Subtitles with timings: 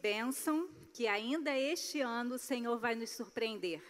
[0.00, 3.82] bênção que ainda este ano o Senhor vai nos surpreender.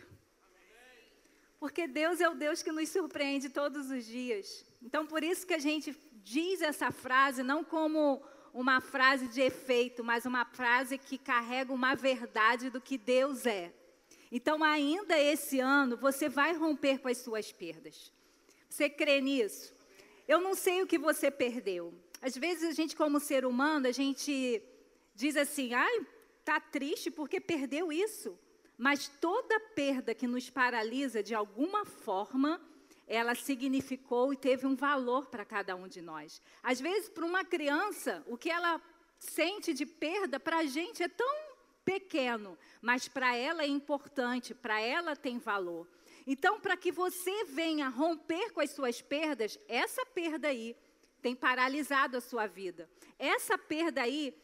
[1.59, 4.65] Porque Deus é o Deus que nos surpreende todos os dias.
[4.83, 5.95] Então, por isso que a gente
[6.25, 8.23] diz essa frase não como
[8.53, 13.73] uma frase de efeito, mas uma frase que carrega uma verdade do que Deus é.
[14.33, 18.13] Então, ainda esse ano, você vai romper com as suas perdas.
[18.69, 19.75] Você crê nisso?
[20.27, 21.93] Eu não sei o que você perdeu.
[22.23, 24.63] Às vezes, a gente, como ser humano, a gente
[25.21, 26.07] diz assim: ai,
[26.45, 28.37] tá triste porque perdeu isso.
[28.77, 32.59] Mas toda perda que nos paralisa de alguma forma,
[33.07, 36.41] ela significou e teve um valor para cada um de nós.
[36.63, 38.81] Às vezes, para uma criança, o que ela
[39.19, 41.29] sente de perda, para a gente é tão
[41.85, 45.87] pequeno, mas para ela é importante, para ela tem valor.
[46.27, 50.75] Então, para que você venha romper com as suas perdas, essa perda aí
[51.21, 52.89] tem paralisado a sua vida.
[53.19, 54.35] Essa perda aí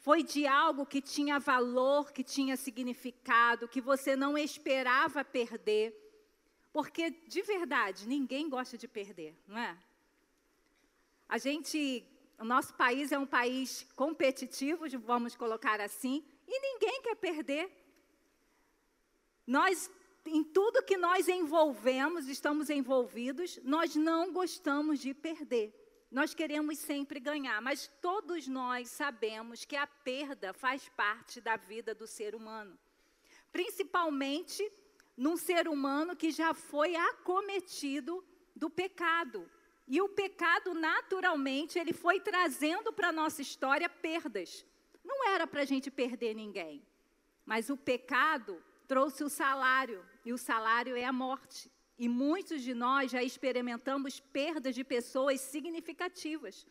[0.00, 5.94] foi de algo que tinha valor, que tinha significado, que você não esperava perder.
[6.72, 9.76] Porque, de verdade, ninguém gosta de perder, não é?
[11.28, 12.02] A gente,
[12.38, 17.70] o nosso país é um país competitivo, vamos colocar assim, e ninguém quer perder.
[19.46, 19.90] Nós,
[20.24, 25.79] em tudo que nós envolvemos, estamos envolvidos, nós não gostamos de perder.
[26.10, 31.94] Nós queremos sempre ganhar, mas todos nós sabemos que a perda faz parte da vida
[31.94, 32.76] do ser humano.
[33.52, 34.70] Principalmente
[35.16, 38.24] num ser humano que já foi acometido
[38.56, 39.48] do pecado.
[39.86, 44.64] E o pecado, naturalmente, ele foi trazendo para a nossa história perdas.
[45.04, 46.82] Não era para a gente perder ninguém,
[47.44, 51.70] mas o pecado trouxe o salário, e o salário é a morte.
[52.04, 56.66] E muitos de nós já experimentamos perdas de pessoas significativas.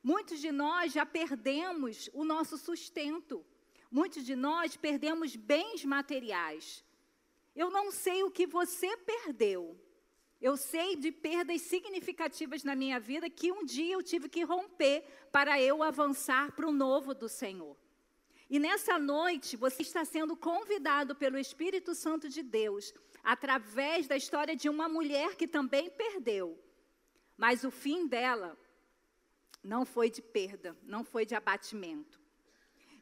[0.00, 3.44] Muitos de nós já perdemos o nosso sustento.
[3.90, 6.84] Muitos de nós perdemos bens materiais.
[7.52, 9.76] Eu não sei o que você perdeu.
[10.40, 15.02] Eu sei de perdas significativas na minha vida que um dia eu tive que romper
[15.32, 17.76] para eu avançar para o novo do Senhor.
[18.50, 24.56] E nessa noite você está sendo convidado pelo Espírito Santo de Deus, através da história
[24.56, 26.58] de uma mulher que também perdeu.
[27.36, 28.58] Mas o fim dela
[29.62, 32.18] não foi de perda, não foi de abatimento.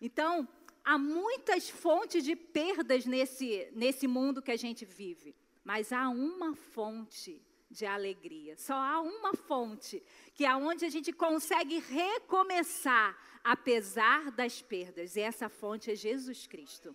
[0.01, 0.49] Então,
[0.85, 6.55] há muitas fontes de perdas nesse, nesse mundo que a gente vive, mas há uma
[6.55, 7.41] fonte
[7.71, 8.57] de alegria.
[8.57, 10.03] Só há uma fonte,
[10.35, 15.17] que é onde a gente consegue recomeçar, apesar das perdas.
[15.17, 16.95] E essa fonte é Jesus Cristo.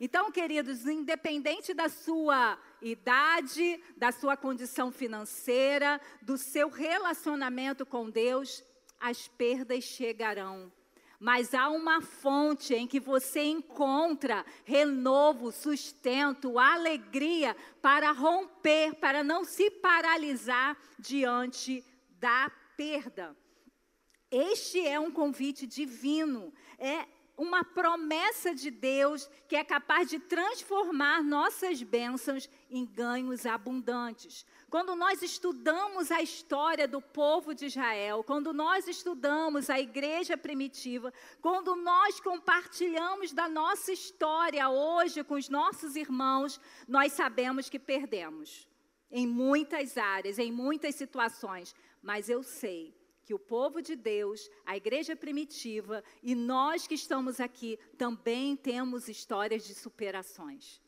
[0.00, 8.62] Então, queridos, independente da sua idade, da sua condição financeira, do seu relacionamento com Deus,
[8.98, 10.72] as perdas chegarão
[11.18, 19.44] mas há uma fonte em que você encontra renovo, sustento, alegria para romper, para não
[19.44, 21.84] se paralisar diante
[22.18, 23.36] da perda.
[24.30, 31.22] Este é um convite divino, é uma promessa de Deus que é capaz de transformar
[31.22, 34.46] nossas bênçãos em ganhos abundantes.
[34.74, 41.14] Quando nós estudamos a história do povo de Israel, quando nós estudamos a igreja primitiva,
[41.40, 48.68] quando nós compartilhamos da nossa história hoje com os nossos irmãos, nós sabemos que perdemos
[49.12, 52.92] em muitas áreas, em muitas situações, mas eu sei
[53.24, 59.08] que o povo de Deus, a igreja primitiva e nós que estamos aqui também temos
[59.08, 60.82] histórias de superações.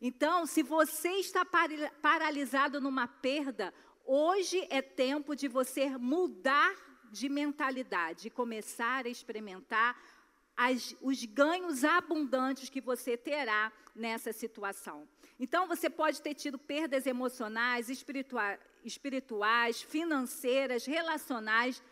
[0.00, 6.74] Então, se você está paralisado numa perda, hoje é tempo de você mudar
[7.10, 10.00] de mentalidade e começar a experimentar
[10.56, 15.08] as, os ganhos abundantes que você terá nessa situação.
[15.38, 21.82] Então, você pode ter tido perdas emocionais, espirituais, espirituais, financeiras, relacionais,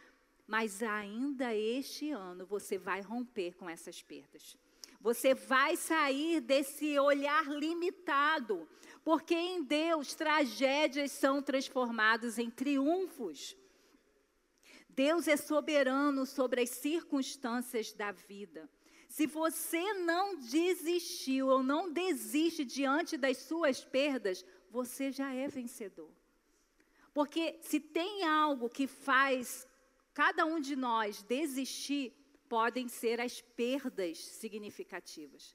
[0.47, 4.57] mas ainda este ano você vai romper com essas perdas.
[5.07, 8.69] Você vai sair desse olhar limitado,
[9.05, 13.57] porque em Deus tragédias são transformadas em triunfos.
[14.89, 18.69] Deus é soberano sobre as circunstâncias da vida.
[19.09, 26.11] Se você não desistiu ou não desiste diante das suas perdas, você já é vencedor.
[27.15, 29.69] Porque se tem algo que faz
[30.13, 32.13] cada um de nós desistir,
[32.49, 35.55] podem ser as perdas significativas.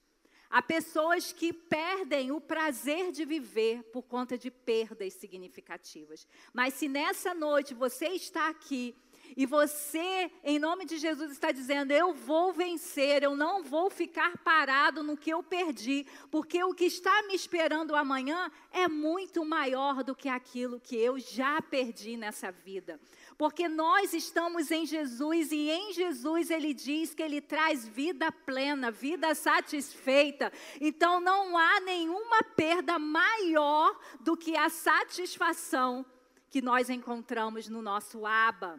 [0.50, 6.26] Há pessoas que perdem o prazer de viver por conta de perdas significativas.
[6.52, 8.94] Mas se nessa noite você está aqui
[9.36, 14.36] E você, em nome de Jesus, está dizendo: Eu vou vencer, eu não vou ficar
[14.38, 20.02] parado no que eu perdi, porque o que está me esperando amanhã é muito maior
[20.04, 23.00] do que aquilo que eu já perdi nessa vida.
[23.36, 28.90] Porque nós estamos em Jesus e em Jesus ele diz que ele traz vida plena,
[28.90, 30.52] vida satisfeita.
[30.80, 36.04] Então não há nenhuma perda maior do que a satisfação
[36.50, 38.78] que nós encontramos no nosso Aba.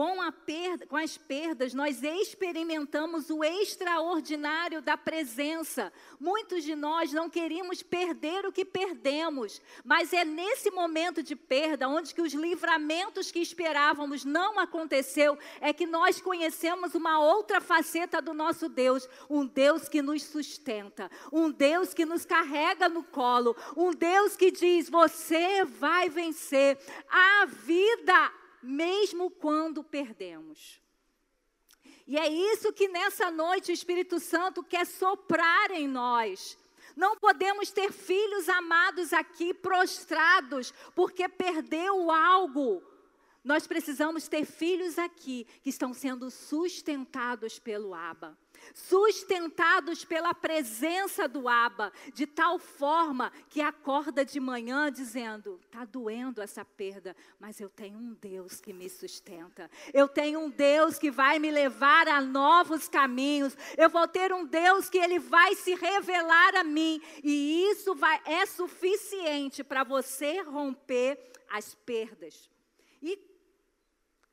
[0.00, 5.92] Com, perda, com, as perdas, nós experimentamos o extraordinário da presença.
[6.18, 11.86] Muitos de nós não queríamos perder o que perdemos, mas é nesse momento de perda,
[11.86, 18.22] onde que os livramentos que esperávamos não aconteceu, é que nós conhecemos uma outra faceta
[18.22, 23.54] do nosso Deus, um Deus que nos sustenta, um Deus que nos carrega no colo,
[23.76, 26.78] um Deus que diz: você vai vencer.
[27.06, 30.80] A vida mesmo quando perdemos.
[32.06, 36.58] E é isso que nessa noite o Espírito Santo quer soprar em nós.
[36.96, 42.82] Não podemos ter filhos amados aqui prostrados porque perdeu algo.
[43.44, 48.36] Nós precisamos ter filhos aqui que estão sendo sustentados pelo Abba
[48.74, 56.42] sustentados pela presença do Aba, de tal forma que acorda de manhã dizendo: está doendo
[56.42, 59.70] essa perda, mas eu tenho um Deus que me sustenta.
[59.92, 63.56] Eu tenho um Deus que vai me levar a novos caminhos.
[63.76, 68.20] Eu vou ter um Deus que ele vai se revelar a mim e isso vai,
[68.24, 71.18] é suficiente para você romper
[71.48, 72.48] as perdas.
[73.02, 73.29] E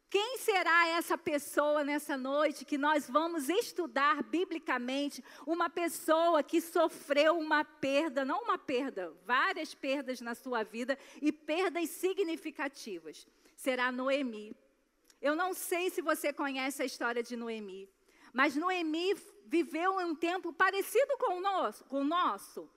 [0.10, 5.24] quem será essa pessoa nessa noite que nós vamos estudar biblicamente?
[5.46, 11.32] Uma pessoa que sofreu uma perda, não uma perda, várias perdas na sua vida e
[11.32, 13.28] perdas significativas.
[13.56, 14.56] Será Noemi.
[15.22, 17.90] Eu não sei se você conhece a história de Noemi,
[18.32, 19.14] mas Noemi
[19.46, 21.84] viveu um tempo parecido com o nosso.
[21.86, 22.70] Com o nosso.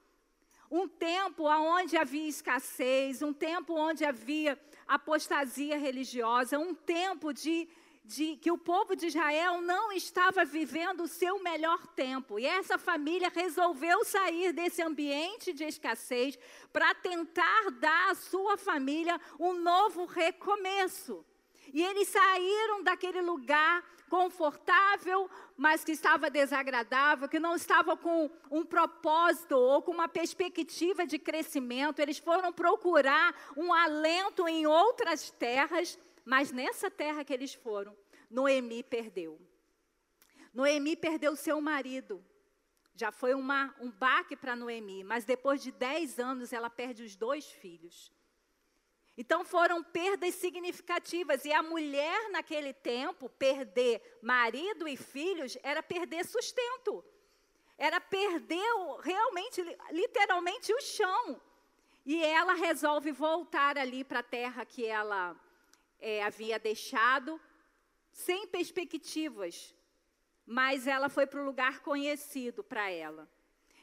[0.71, 4.57] Um tempo onde havia escassez, um tempo onde havia
[4.87, 7.69] apostasia religiosa, um tempo de,
[8.05, 12.39] de que o povo de Israel não estava vivendo o seu melhor tempo.
[12.39, 16.39] E essa família resolveu sair desse ambiente de escassez
[16.73, 21.25] para tentar dar à sua família um novo recomeço.
[21.73, 28.65] E eles saíram daquele lugar confortável, mas que estava desagradável, que não estava com um
[28.65, 32.01] propósito ou com uma perspectiva de crescimento.
[32.01, 37.97] Eles foram procurar um alento em outras terras, mas nessa terra que eles foram,
[38.29, 39.41] Noemi perdeu.
[40.53, 42.25] Noemi perdeu seu marido.
[42.95, 47.15] Já foi uma, um baque para Noemi, mas depois de dez anos ela perde os
[47.15, 48.13] dois filhos.
[49.21, 51.45] Então foram perdas significativas.
[51.45, 57.05] E a mulher, naquele tempo, perder marido e filhos era perder sustento.
[57.77, 58.65] Era perder
[59.03, 61.39] realmente, literalmente, o chão.
[62.07, 65.39] E ela resolve voltar ali para a terra que ela
[65.99, 67.39] é, havia deixado,
[68.11, 69.77] sem perspectivas.
[70.47, 73.29] Mas ela foi para o lugar conhecido para ela.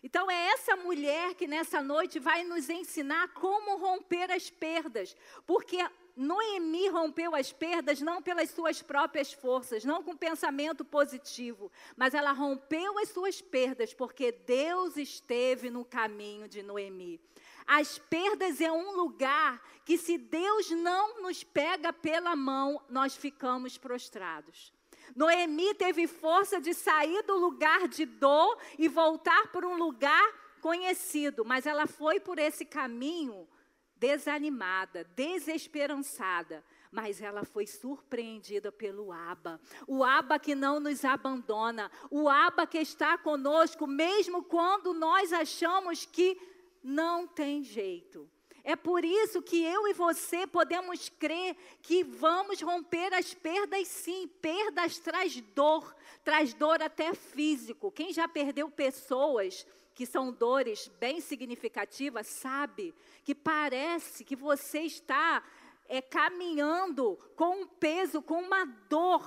[0.03, 5.15] Então é essa mulher que nessa noite vai nos ensinar como romper as perdas,
[5.45, 5.77] porque
[6.15, 12.31] Noemi rompeu as perdas não pelas suas próprias forças, não com pensamento positivo, mas ela
[12.31, 17.19] rompeu as suas perdas porque Deus esteve no caminho de Noemi.
[17.67, 23.77] As perdas é um lugar que, se Deus não nos pega pela mão, nós ficamos
[23.77, 24.73] prostrados.
[25.15, 31.45] Noemi teve força de sair do lugar de dor e voltar para um lugar conhecido,
[31.45, 33.47] mas ela foi por esse caminho
[33.95, 39.59] desanimada, desesperançada, mas ela foi surpreendida pelo Aba.
[39.87, 46.05] O Aba que não nos abandona, o Aba que está conosco mesmo quando nós achamos
[46.05, 46.39] que
[46.83, 48.29] não tem jeito.
[48.67, 54.27] É por isso que eu e você podemos crer que vamos romper as perdas sim.
[54.41, 57.89] Perdas traz dor, traz dor até físico.
[57.89, 62.93] Quem já perdeu pessoas que são dores bem significativas, sabe
[63.23, 65.41] que parece que você está
[65.87, 69.23] é, caminhando com um peso, com uma dor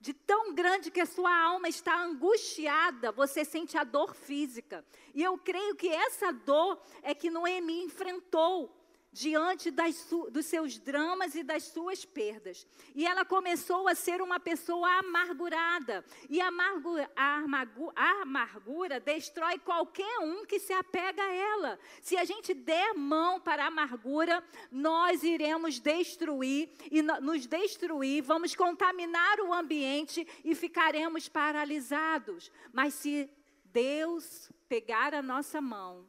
[0.00, 4.84] de tão grande que a sua alma está angustiada, você sente a dor física.
[5.14, 8.74] E eu creio que essa dor é que Noemi enfrentou.
[9.12, 12.66] Diante dos seus dramas e das suas perdas.
[12.94, 16.04] E ela começou a ser uma pessoa amargurada.
[16.28, 17.40] E a amargura, a
[17.96, 21.78] a amargura destrói qualquer um que se apega a ela.
[22.02, 28.54] Se a gente der mão para a amargura, nós iremos destruir e nos destruir, vamos
[28.54, 32.50] contaminar o ambiente e ficaremos paralisados.
[32.72, 33.28] Mas se
[33.64, 36.08] Deus pegar a nossa mão,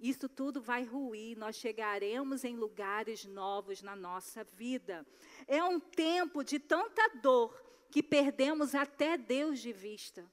[0.00, 5.06] isso tudo vai ruir, nós chegaremos em lugares novos na nossa vida.
[5.46, 7.54] É um tempo de tanta dor
[7.90, 10.24] que perdemos até Deus de vista.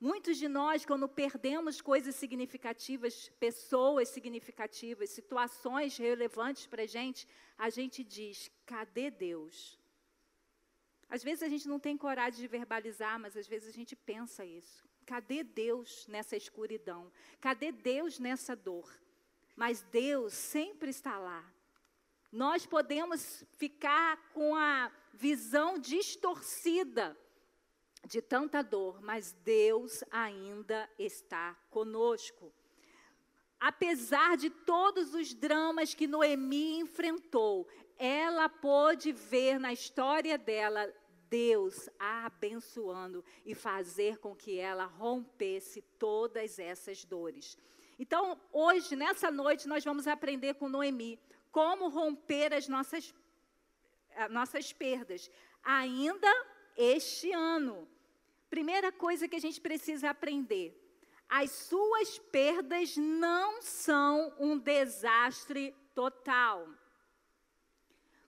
[0.00, 7.70] Muitos de nós, quando perdemos coisas significativas, pessoas significativas, situações relevantes para a gente, a
[7.70, 9.78] gente diz: cadê Deus?
[11.08, 14.44] Às vezes a gente não tem coragem de verbalizar, mas às vezes a gente pensa
[14.44, 14.84] isso.
[15.06, 17.12] Cadê Deus nessa escuridão?
[17.40, 18.90] Cadê Deus nessa dor?
[19.54, 21.44] Mas Deus sempre está lá.
[22.32, 27.16] Nós podemos ficar com a visão distorcida
[28.06, 32.52] de tanta dor, mas Deus ainda está conosco.
[33.60, 40.92] Apesar de todos os dramas que Noemi enfrentou, ela pôde ver na história dela
[41.34, 47.58] Deus a abençoando e fazer com que ela rompesse todas essas dores.
[47.98, 51.18] Então, hoje, nessa noite, nós vamos aprender com Noemi
[51.50, 53.12] como romper as nossas,
[54.14, 55.28] as nossas perdas,
[55.64, 56.32] ainda
[56.76, 57.88] este ano.
[58.48, 60.68] Primeira coisa que a gente precisa aprender:
[61.28, 66.68] as suas perdas não são um desastre total.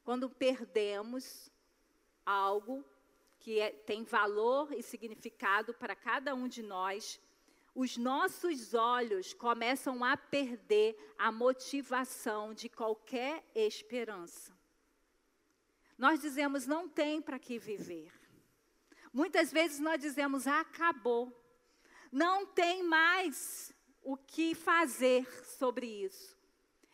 [0.02, 1.48] Quando perdemos
[2.25, 2.84] algo,
[3.46, 7.20] que é, tem valor e significado para cada um de nós,
[7.76, 14.52] os nossos olhos começam a perder a motivação de qualquer esperança.
[15.96, 18.12] Nós dizemos, não tem para que viver.
[19.12, 21.32] Muitas vezes nós dizemos, acabou.
[22.10, 23.72] Não tem mais
[24.02, 25.24] o que fazer
[25.56, 26.36] sobre isso.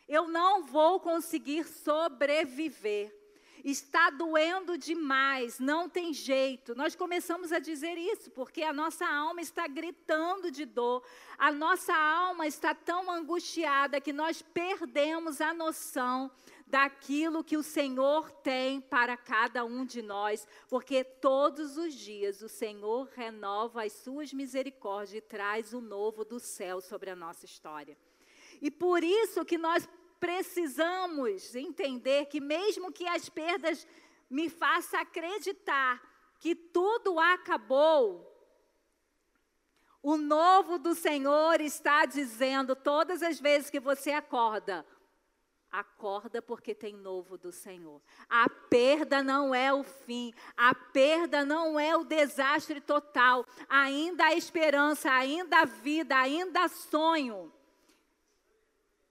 [0.07, 3.22] Eu não vou conseguir sobreviver
[3.63, 6.75] está doendo demais, não tem jeito.
[6.75, 11.03] Nós começamos a dizer isso porque a nossa alma está gritando de dor,
[11.37, 16.29] a nossa alma está tão angustiada que nós perdemos a noção
[16.67, 22.49] daquilo que o Senhor tem para cada um de nós, porque todos os dias o
[22.49, 27.95] Senhor renova as suas misericórdias e traz o novo do céu sobre a nossa história.
[28.59, 29.87] E por isso que nós
[30.23, 33.85] precisamos entender que, mesmo que as perdas
[34.29, 36.01] me façam acreditar
[36.39, 38.31] que tudo acabou,
[40.01, 44.85] o novo do Senhor está dizendo todas as vezes que você acorda,
[45.69, 48.01] acorda porque tem novo do Senhor.
[48.29, 53.45] A perda não é o fim, a perda não é o desastre total.
[53.67, 57.51] Ainda há esperança, ainda há vida, ainda há sonho.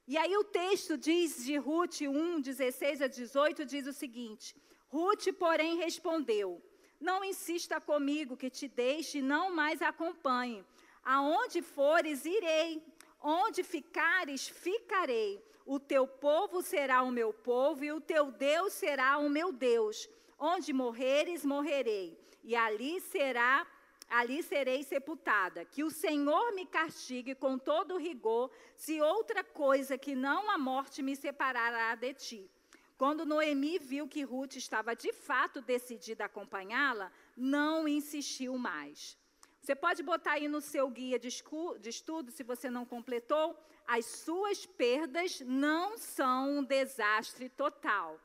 [0.07, 4.55] E aí o texto diz de Ruth 1, 16 a 18, diz o seguinte:
[4.89, 6.61] Ruth, porém, respondeu:
[7.01, 10.65] Não insista comigo que te deixe e não mais acompanhe.
[11.05, 12.83] Aonde fores, irei.
[13.21, 15.41] Onde ficares, ficarei.
[15.65, 20.09] O teu povo será o meu povo e o teu Deus será o meu Deus.
[20.39, 22.19] Onde morreres, morrerei.
[22.43, 23.65] E ali será
[24.13, 25.65] ali serei sepultada.
[25.65, 31.03] Que o Senhor me castigue com todo rigor, se outra coisa que não a morte
[31.03, 32.51] me separará de ti.
[32.99, 39.17] Quando Noemi viu que Ruth estava de fato decidida a acompanhá-la, não insistiu mais.
[39.61, 44.67] Você pode botar aí no seu guia de, estudo, se você não completou, as suas
[44.67, 48.21] perdas não são um desastre total.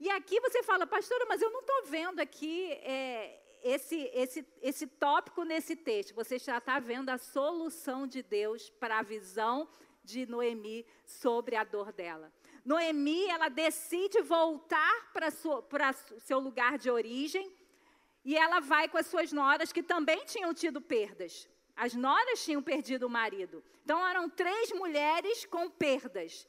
[0.00, 4.86] E aqui você fala, pastora, mas eu não estou vendo aqui é, esse, esse, esse
[4.86, 9.68] tópico nesse texto, você já está vendo a solução de Deus para a visão
[10.04, 12.32] de Noemi sobre a dor dela.
[12.64, 17.52] Noemi, ela decide voltar para o seu lugar de origem
[18.24, 21.48] e ela vai com as suas noras que também tinham tido perdas.
[21.76, 23.62] As noras tinham perdido o marido.
[23.84, 26.46] Então eram três mulheres com perdas.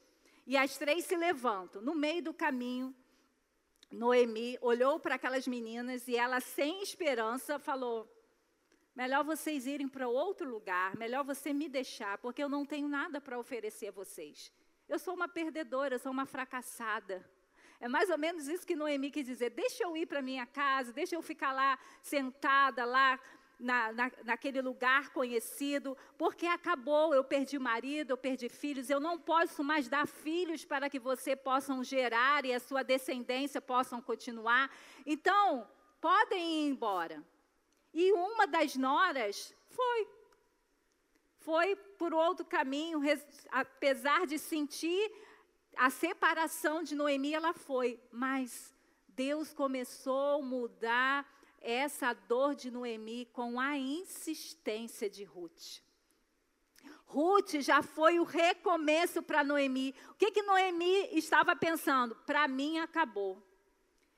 [0.48, 1.82] E as três se levantam.
[1.82, 2.96] No meio do caminho,
[3.92, 8.08] Noemi olhou para aquelas meninas e ela, sem esperança, falou:
[8.96, 13.20] Melhor vocês irem para outro lugar, melhor você me deixar, porque eu não tenho nada
[13.20, 14.52] para oferecer a vocês.
[14.88, 17.24] Eu sou uma perdedora, eu sou uma fracassada.
[17.80, 20.92] É mais ou menos isso que Noemi quis dizer: deixa eu ir para minha casa,
[20.92, 23.20] deixa eu ficar lá sentada, lá
[23.60, 29.20] na, na, naquele lugar conhecido, porque acabou, eu perdi marido, eu perdi filhos, eu não
[29.20, 34.72] posso mais dar filhos para que você possam gerar e a sua descendência possam continuar.
[35.06, 35.68] Então,
[36.00, 37.24] podem ir embora.
[37.94, 40.08] E uma das noras foi.
[41.40, 43.02] Foi por outro caminho,
[43.50, 45.12] apesar de sentir
[45.76, 48.76] a separação de Noemi, ela foi, mas
[49.08, 51.26] Deus começou a mudar
[51.62, 55.82] essa dor de Noemi com a insistência de Ruth.
[57.06, 59.96] Ruth já foi o recomeço para Noemi.
[60.10, 62.16] O que, que Noemi estava pensando?
[62.16, 63.44] Para mim acabou.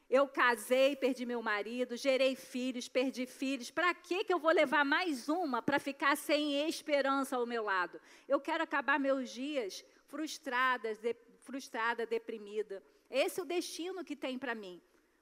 [0.10, 3.72] Eu casei, perdi meu marido, gerei filhos, perdi filhos.
[3.72, 8.00] Para que eu vou levar mais uma para ficar sem esperança ao meu lado?
[8.28, 12.84] Eu quero acabar meus dias frustradas, de, frustrada, deprimida.
[13.10, 14.82] Esse é o destino que tem para mim.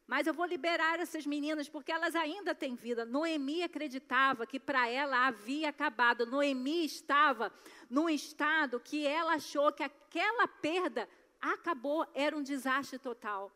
[0.09, 3.05] Mas eu vou liberar essas meninas porque elas ainda têm vida.
[3.05, 6.25] Noemi acreditava que para ela havia acabado.
[6.25, 7.53] Noemi estava
[7.87, 11.07] num estado que ela achou que aquela perda
[11.39, 13.51] acabou, era um desastre total.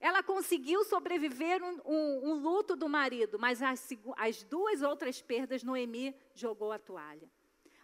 [0.00, 5.62] Ela conseguiu sobreviver um, um, um luto do marido, mas as, as duas outras perdas,
[5.62, 7.28] Noemi jogou a toalha.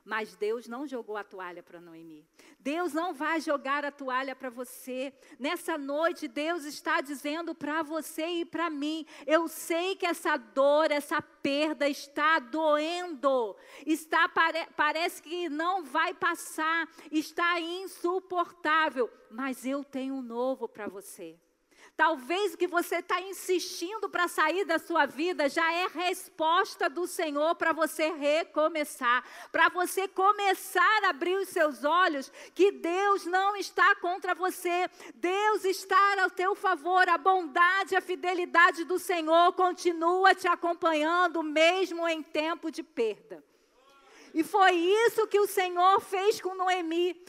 [0.08, 2.26] Mas Deus não jogou a toalha para Noemi.
[2.58, 5.12] Deus não vai jogar a toalha para você.
[5.38, 10.90] Nessa noite, Deus está dizendo para você e para mim: eu sei que essa dor,
[10.90, 19.84] essa perda está doendo, está pare, parece que não vai passar, está insuportável, mas eu
[19.84, 21.38] tenho um novo para você.
[21.98, 27.08] Talvez o que você está insistindo para sair da sua vida já é resposta do
[27.08, 33.56] Senhor para você recomeçar, para você começar a abrir os seus olhos que Deus não
[33.56, 40.36] está contra você, Deus está ao teu favor, a bondade, a fidelidade do Senhor continua
[40.36, 43.42] te acompanhando mesmo em tempo de perda.
[44.32, 47.20] E foi isso que o Senhor fez com Noemi.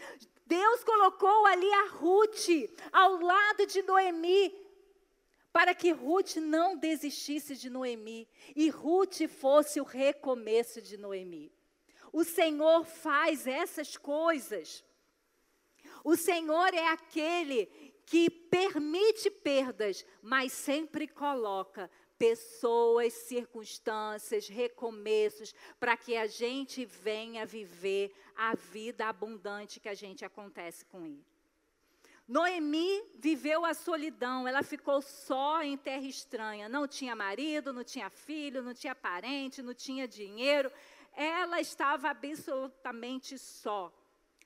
[0.49, 2.47] Deus colocou ali a Ruth
[2.91, 4.51] ao lado de Noemi,
[5.51, 11.51] para que Ruth não desistisse de Noemi e Ruth fosse o recomeço de Noemi.
[12.11, 14.83] O Senhor faz essas coisas.
[16.03, 17.65] O Senhor é aquele
[18.05, 28.11] que permite perdas, mas sempre coloca pessoas, circunstâncias, recomeços, para que a gente venha viver
[28.35, 31.25] a vida abundante que a gente acontece com ele.
[32.29, 36.69] Noemi viveu a solidão, ela ficou só em terra estranha.
[36.69, 40.71] Não tinha marido, não tinha filho, não tinha parente, não tinha dinheiro.
[41.13, 43.91] Ela estava absolutamente só.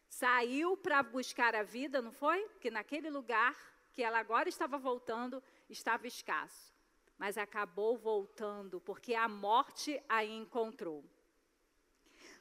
[0.07, 2.47] Saiu para buscar a vida, não foi?
[2.49, 3.53] Porque naquele lugar
[3.91, 6.73] que ela agora estava voltando, estava escasso
[7.17, 11.03] mas acabou voltando, porque a morte a encontrou.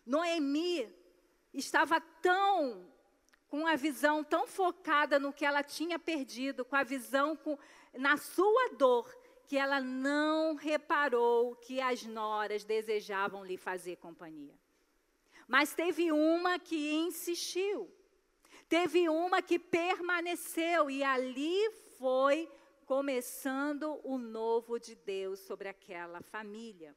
[0.05, 0.93] Noemi
[1.53, 2.92] estava tão
[3.53, 7.59] com a visão tão focada no que ela tinha perdido, com a visão com,
[7.93, 9.15] na sua dor,
[9.47, 14.59] que ela não reparou que as noras desejavam lhe fazer companhia.
[15.47, 17.95] Mas teve uma que insistiu,
[18.71, 22.51] teve uma que permaneceu, e ali foi
[22.87, 26.97] começando o novo de Deus sobre aquela família.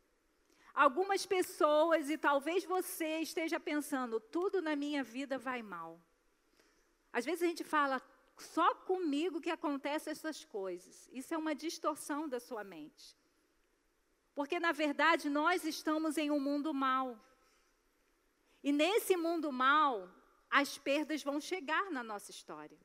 [0.73, 5.99] Algumas pessoas, e talvez você esteja pensando, tudo na minha vida vai mal.
[7.17, 8.01] Às vezes a gente fala,
[8.37, 11.09] só comigo que acontecem essas coisas.
[11.13, 13.15] Isso é uma distorção da sua mente.
[14.33, 17.17] Porque, na verdade, nós estamos em um mundo mal.
[18.61, 20.09] E nesse mundo mal,
[20.49, 22.77] as perdas vão chegar na nossa história.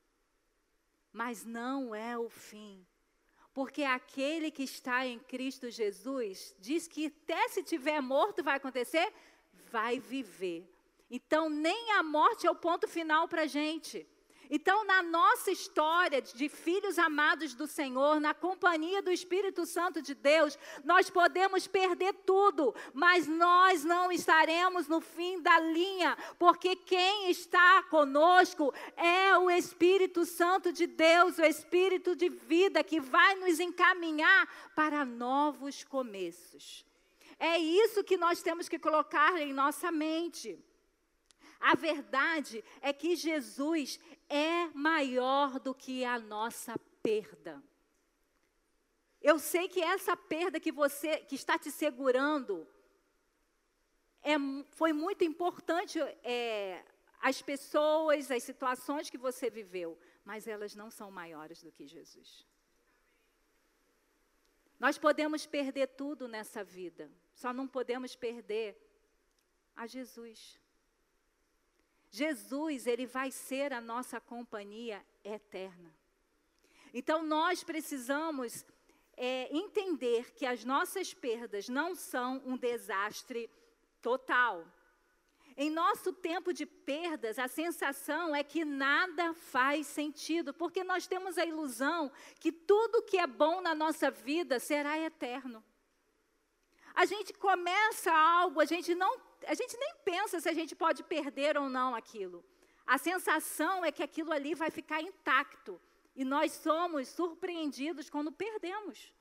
[1.12, 2.86] Mas não é o fim.
[3.52, 9.12] Porque aquele que está em Cristo Jesus diz que até se tiver morto vai acontecer,
[9.72, 10.72] vai viver.
[11.10, 14.06] Então nem a morte é o ponto final para a gente.
[14.50, 20.12] Então, na nossa história de filhos amados do Senhor, na companhia do Espírito Santo de
[20.12, 27.30] Deus, nós podemos perder tudo, mas nós não estaremos no fim da linha, porque quem
[27.30, 33.60] está conosco é o Espírito Santo de Deus, o Espírito de vida que vai nos
[33.60, 36.84] encaminhar para novos começos.
[37.38, 40.58] É isso que nós temos que colocar em nossa mente.
[41.60, 44.00] A verdade é que Jesus
[44.30, 47.60] é maior do que a nossa perda.
[49.20, 52.66] Eu sei que essa perda que você que está te segurando
[54.22, 54.34] é,
[54.70, 56.84] foi muito importante é,
[57.20, 62.46] as pessoas, as situações que você viveu, mas elas não são maiores do que Jesus.
[64.78, 67.10] Nós podemos perder tudo nessa vida.
[67.34, 68.74] só não podemos perder
[69.76, 70.58] a Jesus.
[72.10, 75.94] Jesus, ele vai ser a nossa companhia eterna.
[76.92, 78.64] Então nós precisamos
[79.16, 83.48] é, entender que as nossas perdas não são um desastre
[84.02, 84.66] total.
[85.56, 91.36] Em nosso tempo de perdas, a sensação é que nada faz sentido, porque nós temos
[91.36, 95.62] a ilusão que tudo que é bom na nossa vida será eterno.
[96.94, 101.02] A gente começa algo, a gente não, a gente nem pensa se a gente pode
[101.02, 102.44] perder ou não aquilo.
[102.86, 105.80] A sensação é que aquilo ali vai ficar intacto
[106.14, 109.12] e nós somos surpreendidos quando perdemos.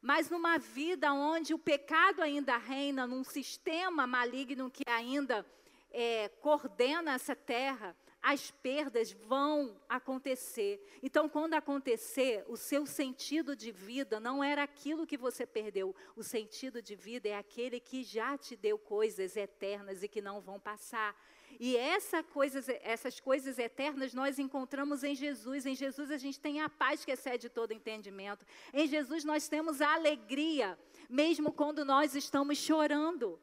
[0.00, 5.44] Mas numa vida onde o pecado ainda reina, num sistema maligno que ainda
[5.90, 10.80] é, coordena essa terra, as perdas vão acontecer.
[11.02, 15.94] Então, quando acontecer, o seu sentido de vida não era aquilo que você perdeu.
[16.14, 20.40] O sentido de vida é aquele que já te deu coisas eternas e que não
[20.40, 21.16] vão passar.
[21.58, 22.24] E essa
[22.82, 25.66] essas coisas eternas nós encontramos em Jesus.
[25.66, 28.44] Em Jesus a gente tem a paz que excede todo entendimento.
[28.72, 30.78] Em Jesus nós temos a alegria,
[31.08, 33.40] mesmo quando nós estamos chorando.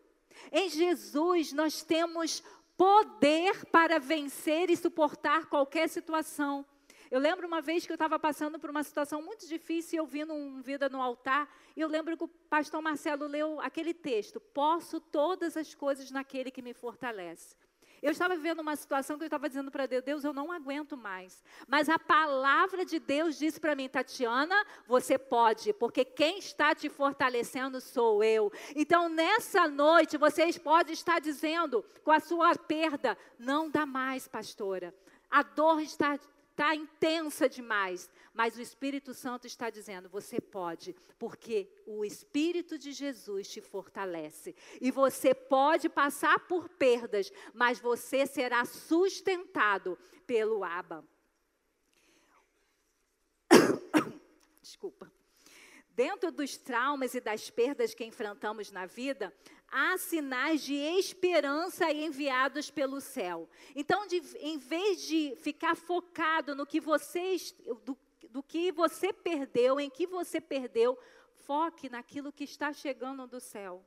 [0.51, 2.43] Em Jesus nós temos
[2.77, 6.65] poder para vencer e suportar qualquer situação.
[7.09, 10.05] Eu lembro uma vez que eu estava passando por uma situação muito difícil e eu
[10.05, 14.39] vi um Vida no Altar, e eu lembro que o pastor Marcelo leu aquele texto:
[14.39, 17.55] Posso todas as coisas naquele que me fortalece.
[18.01, 20.95] Eu estava vivendo uma situação que eu estava dizendo para Deus, Deus, eu não aguento
[20.95, 21.43] mais.
[21.67, 24.55] Mas a palavra de Deus disse para mim, Tatiana,
[24.87, 28.51] você pode, porque quem está te fortalecendo sou eu.
[28.75, 34.93] Então, nessa noite, vocês podem estar dizendo com a sua perda, não dá mais, pastora.
[35.29, 36.17] A dor está
[36.57, 42.91] está intensa demais, mas o Espírito Santo está dizendo: você pode, porque o Espírito de
[42.91, 44.55] Jesus te fortalece.
[44.79, 49.97] E você pode passar por perdas, mas você será sustentado
[50.27, 51.03] pelo Abba.
[54.61, 55.11] Desculpa.
[55.89, 59.33] Dentro dos traumas e das perdas que enfrentamos na vida,
[59.67, 63.49] há sinais de esperança enviados pelo céu.
[63.75, 67.35] Então, de, em vez de ficar focado no que você,
[67.83, 67.97] do,
[68.29, 70.97] do que você perdeu, em que você perdeu,
[71.45, 73.83] foque naquilo que está chegando do céu.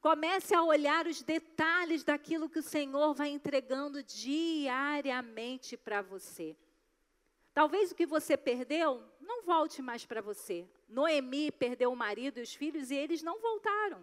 [0.00, 6.56] Comece a olhar os detalhes daquilo que o Senhor vai entregando diariamente para você.
[7.52, 10.68] Talvez o que você perdeu não volte mais para você.
[10.88, 14.00] Noemi perdeu o marido e os filhos e eles não voltaram.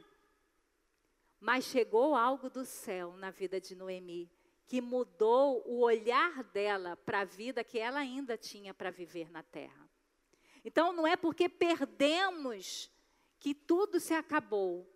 [1.39, 4.29] Mas chegou algo do céu na vida de Noemi,
[4.65, 9.43] que mudou o olhar dela para a vida que ela ainda tinha para viver na
[9.43, 9.89] terra.
[10.63, 12.89] Então, não é porque perdemos
[13.39, 14.89] que tudo se acabou.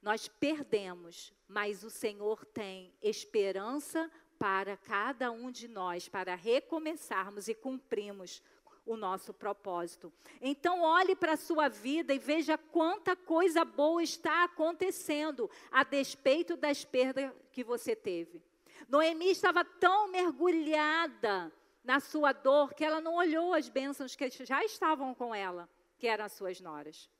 [0.00, 7.54] Nós perdemos, mas o Senhor tem esperança para cada um de nós, para recomeçarmos e
[7.54, 8.42] cumprirmos
[8.84, 10.12] o nosso propósito.
[10.40, 16.56] Então, olhe para a sua vida e veja quanta coisa boa está acontecendo a despeito
[16.56, 18.42] das perdas que você teve.
[18.88, 21.52] Noemi estava tão mergulhada
[21.84, 25.68] na sua dor que ela não olhou as bênçãos que já estavam com ela,
[25.98, 27.10] que eram as suas noras.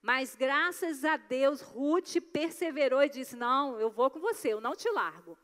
[0.00, 4.76] Mas graças a Deus, Ruth perseverou e disse: Não, eu vou com você, eu não
[4.76, 5.36] te largo.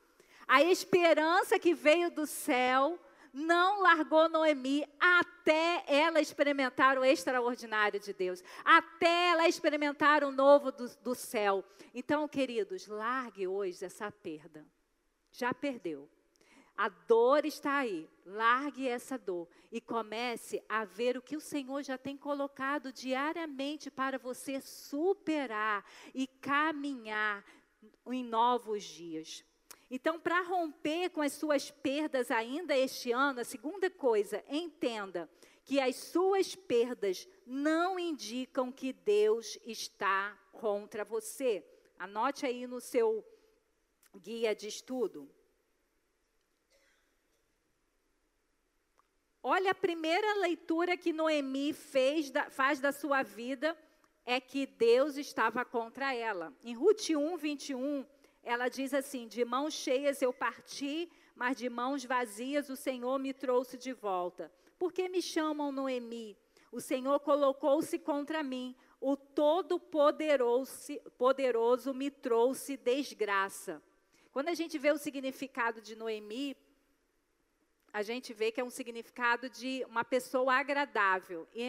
[0.46, 2.98] A esperança que veio do céu
[3.32, 10.70] não largou Noemi até ela experimentar o extraordinário de Deus, até ela experimentar o novo
[10.70, 11.64] do, do céu.
[11.92, 14.64] Então, queridos, largue hoje essa perda.
[15.36, 16.08] Já perdeu.
[16.76, 18.08] A dor está aí.
[18.24, 23.90] Largue essa dor e comece a ver o que o Senhor já tem colocado diariamente
[23.90, 27.44] para você superar e caminhar
[28.06, 29.44] em novos dias.
[29.90, 35.28] Então, para romper com as suas perdas ainda este ano, a segunda coisa, entenda
[35.64, 41.64] que as suas perdas não indicam que Deus está contra você.
[41.98, 43.24] Anote aí no seu
[44.18, 45.28] guia de estudo.
[49.42, 53.76] Olha, a primeira leitura que Noemi fez faz da sua vida
[54.24, 56.52] é que Deus estava contra ela.
[56.64, 58.06] Em Ruth 1, 21,
[58.42, 63.34] ela diz assim: De mãos cheias eu parti, mas de mãos vazias o Senhor me
[63.34, 64.50] trouxe de volta.
[64.78, 66.36] Por que me chamam Noemi?
[66.72, 73.82] O Senhor colocou-se contra mim, o Todo-Poderoso poderoso me trouxe desgraça.
[74.34, 76.56] Quando a gente vê o significado de Noemi,
[77.92, 81.46] a gente vê que é um significado de uma pessoa agradável.
[81.54, 81.68] E,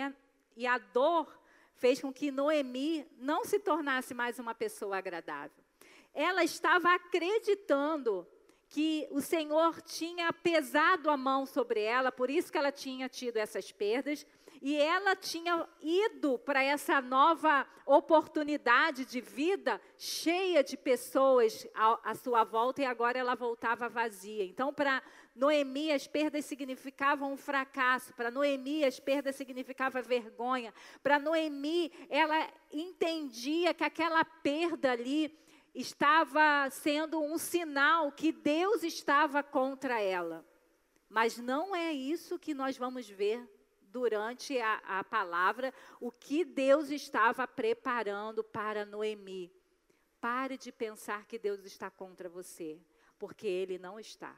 [0.58, 1.32] e a dor
[1.76, 5.64] fez com que Noemi não se tornasse mais uma pessoa agradável.
[6.12, 8.28] Ela estava acreditando
[8.68, 13.38] que o Senhor tinha pesado a mão sobre ela, por isso que ela tinha tido
[13.38, 14.26] essas perdas,
[14.66, 22.44] e ela tinha ido para essa nova oportunidade de vida cheia de pessoas à, sua
[22.44, 24.44] volta e agora ela voltava vazia.
[24.44, 25.04] Então, para
[25.36, 30.74] Noemi, as perdas significavam um fracasso, para Noemi, as perdas significavam vergonha,
[31.04, 35.32] para Noemi, ela entendia que aquela perda ali
[35.76, 40.44] estava sendo um sinal que Deus estava contra ela.
[41.08, 43.48] Mas não é isso que nós vamos ver
[43.96, 49.50] durante a, a palavra, o que Deus estava preparando para Noemi.
[50.20, 52.78] Pare de pensar que Deus está contra você,
[53.18, 54.36] porque Ele não está.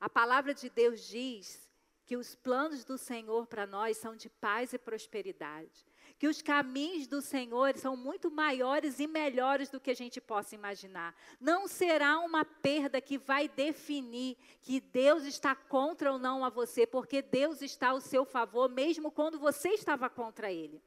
[0.00, 1.70] A palavra de Deus diz
[2.06, 5.84] que os planos do Senhor para nós são de paz e prosperidade
[6.18, 10.54] que os caminhos do Senhor são muito maiores e melhores do que a gente possa
[10.54, 11.14] imaginar.
[11.40, 16.86] Não será uma perda que vai definir que Deus está contra ou não a você,
[16.86, 20.80] porque Deus está ao seu favor, mesmo quando você estava contra Ele.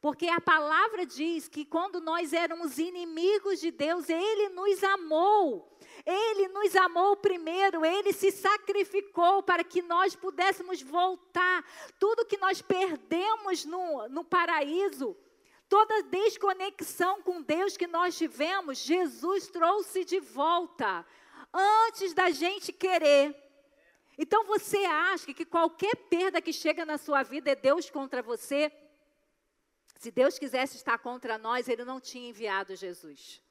[0.00, 5.75] Porque a palavra diz que quando nós éramos inimigos de Deus, Ele nos amou.
[6.04, 11.64] Ele nos amou primeiro, ele se sacrificou para que nós pudéssemos voltar.
[11.98, 15.16] Tudo que nós perdemos no, no paraíso,
[15.68, 21.04] toda desconexão com Deus que nós tivemos, Jesus trouxe de volta,
[21.52, 23.34] antes da gente querer.
[24.18, 28.72] Então você acha que qualquer perda que chega na sua vida é Deus contra você?
[29.98, 33.42] Se Deus quisesse estar contra nós, Ele não tinha enviado Jesus.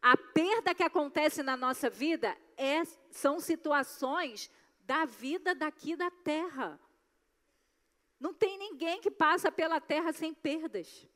[0.00, 6.80] A perda que acontece na nossa vida é, são situações da vida daqui da terra.
[8.18, 11.06] Não tem ninguém que passa pela terra sem perdas.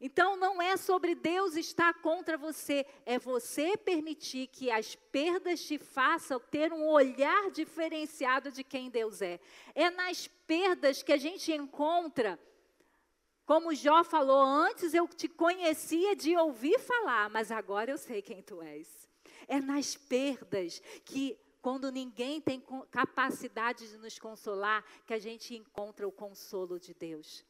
[0.00, 5.76] Então não é sobre Deus estar contra você, é você permitir que as perdas te
[5.76, 9.40] façam ter um olhar diferenciado de quem Deus é.
[9.74, 12.38] É nas perdas que a gente encontra
[13.48, 18.42] como Jó falou, antes eu te conhecia de ouvir falar, mas agora eu sei quem
[18.42, 19.08] tu és.
[19.48, 26.06] É nas perdas que, quando ninguém tem capacidade de nos consolar, que a gente encontra
[26.06, 27.42] o consolo de Deus.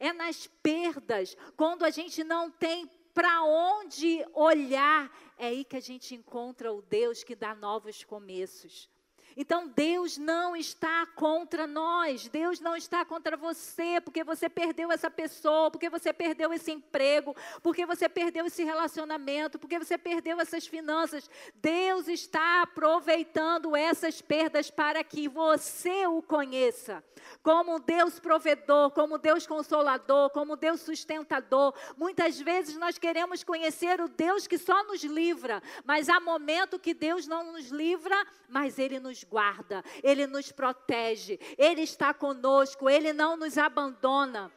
[0.00, 5.80] É nas perdas, quando a gente não tem para onde olhar, é aí que a
[5.80, 8.90] gente encontra o Deus que dá novos começos.
[9.36, 15.10] Então Deus não está contra nós, Deus não está contra você, porque você perdeu essa
[15.10, 20.66] pessoa, porque você perdeu esse emprego, porque você perdeu esse relacionamento, porque você perdeu essas
[20.66, 21.28] finanças.
[21.54, 27.02] Deus está aproveitando essas perdas para que você o conheça
[27.42, 31.74] como Deus provedor, como Deus consolador, como Deus sustentador.
[31.96, 36.94] Muitas vezes nós queremos conhecer o Deus que só nos livra, mas há momento que
[36.94, 38.16] Deus não nos livra,
[38.48, 44.52] mas Ele nos guarda, Ele nos protege, Ele está conosco, Ele não nos abandona.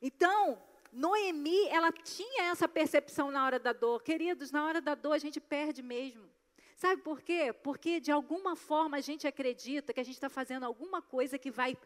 [0.00, 4.02] Então, Noemi, ela tinha essa percepção na hora da dor.
[4.02, 6.28] Queridos, na hora da dor a gente perde mesmo.
[6.76, 7.52] Sabe por quê?
[7.52, 11.50] Porque de alguma forma a gente acredita que a gente está fazendo alguma coisa que
[11.50, 11.76] vai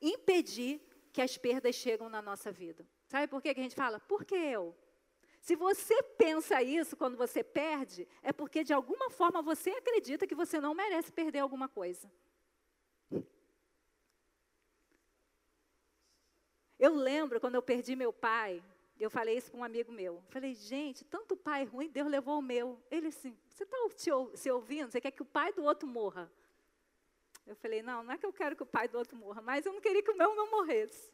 [0.00, 0.80] impedir
[1.12, 2.86] que as perdas chegam na nossa vida.
[3.06, 4.00] Sabe por quê que a gente fala?
[4.00, 4.74] Por que eu?
[5.40, 10.34] Se você pensa isso quando você perde, é porque de alguma forma você acredita que
[10.34, 12.10] você não merece perder alguma coisa.
[16.78, 18.62] Eu lembro quando eu perdi meu pai,
[19.00, 20.22] eu falei isso para um amigo meu.
[20.28, 22.80] Falei, gente, tanto pai ruim, Deus levou o meu.
[22.90, 23.76] Ele assim, você está
[24.34, 24.90] se ouvindo?
[24.90, 26.30] Você quer que o pai do outro morra?
[27.46, 29.64] Eu falei, não, não é que eu quero que o pai do outro morra, mas
[29.64, 31.10] eu não queria que o meu não morresse.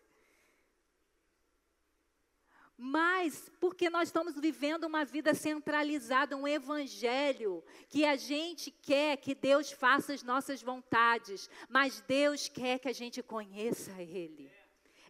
[2.76, 9.34] Mas porque nós estamos vivendo uma vida centralizada, um evangelho, que a gente quer que
[9.34, 14.50] Deus faça as nossas vontades, mas Deus quer que a gente conheça Ele.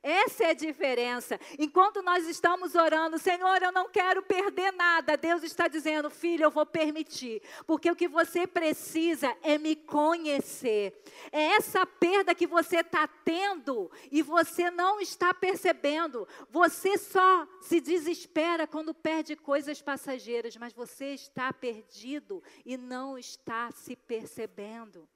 [0.04, 1.40] Essa é a diferença.
[1.58, 6.50] Enquanto nós estamos orando, Senhor, eu não quero perder nada, Deus está dizendo, filho, eu
[6.50, 11.02] vou permitir, porque o que você precisa é me conhecer.
[11.32, 16.28] É essa perda que você está tendo e você não está percebendo.
[16.50, 23.70] Você só se desespera quando perde coisas passageiras, mas você está perdido e não está
[23.70, 25.08] se percebendo.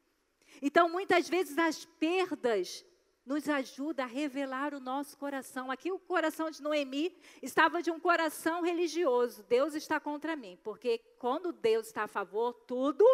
[0.62, 2.84] Então, muitas vezes as perdas
[3.28, 5.70] nos ajuda a revelar o nosso coração.
[5.70, 9.42] Aqui o coração de Noemi estava de um coração religioso.
[9.42, 13.04] Deus está contra mim, porque quando Deus está a favor, tudo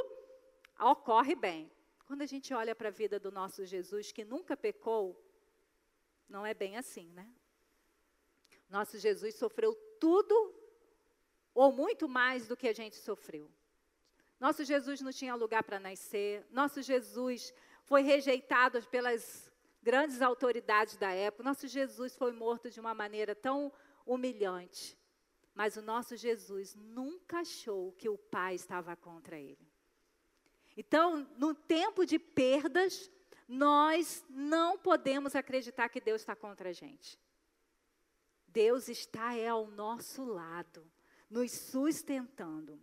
[0.78, 1.68] ocorre bem.
[2.06, 5.20] Quando a gente olha para a vida do nosso Jesus, que nunca pecou,
[6.28, 7.28] não é bem assim, né?
[8.70, 10.54] Nosso Jesus sofreu tudo
[11.52, 13.50] ou muito mais do que a gente sofreu.
[14.38, 19.52] Nosso Jesus não tinha lugar para nascer, nosso Jesus foi rejeitado pelas
[19.84, 23.70] grandes autoridades da época, nosso Jesus foi morto de uma maneira tão
[24.06, 24.98] humilhante.
[25.54, 29.70] Mas o nosso Jesus nunca achou que o Pai estava contra ele.
[30.76, 33.08] Então, no tempo de perdas,
[33.46, 37.20] nós não podemos acreditar que Deus está contra a gente.
[38.48, 40.90] Deus está é ao nosso lado,
[41.28, 42.82] nos sustentando.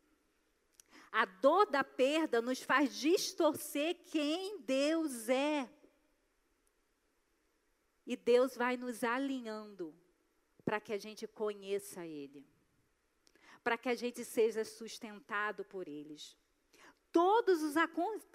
[1.11, 5.69] A dor da perda nos faz distorcer quem Deus é.
[8.11, 9.95] E Deus vai nos alinhando
[10.65, 12.45] para que a gente conheça Ele,
[13.63, 16.35] para que a gente seja sustentado por eles.
[17.09, 17.75] Todos os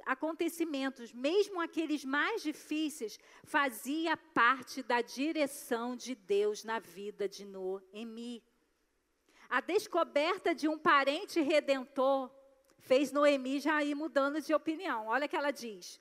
[0.06, 8.42] acontecimentos, mesmo aqueles mais difíceis, fazia parte da direção de Deus na vida de Noemi.
[9.46, 12.30] A descoberta de um parente redentor
[12.78, 15.08] fez Noemi já ir mudando de opinião.
[15.08, 16.00] Olha o que ela diz.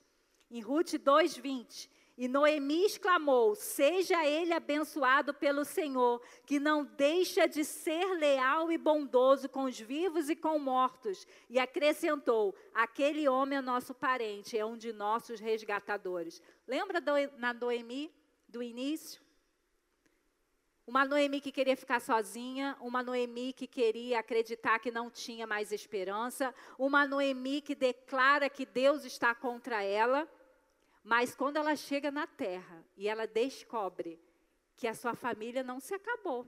[0.50, 7.62] Em Ruth 2:20, e Noemi exclamou: Seja ele abençoado pelo Senhor, que não deixa de
[7.64, 11.26] ser leal e bondoso com os vivos e com mortos.
[11.50, 16.40] E acrescentou: Aquele homem é nosso parente, é um de nossos resgatadores.
[16.66, 18.10] Lembra do, na Noemi
[18.48, 19.20] do início?
[20.86, 25.72] Uma Noemi que queria ficar sozinha, uma Noemi que queria acreditar que não tinha mais
[25.72, 30.28] esperança, uma Noemi que declara que Deus está contra ela.
[31.06, 34.20] Mas quando ela chega na terra e ela descobre
[34.74, 36.44] que a sua família não se acabou,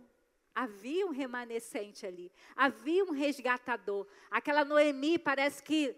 [0.52, 4.04] havia um remanescente ali, havia um resgatador.
[4.28, 5.94] Aquela Noemi parece que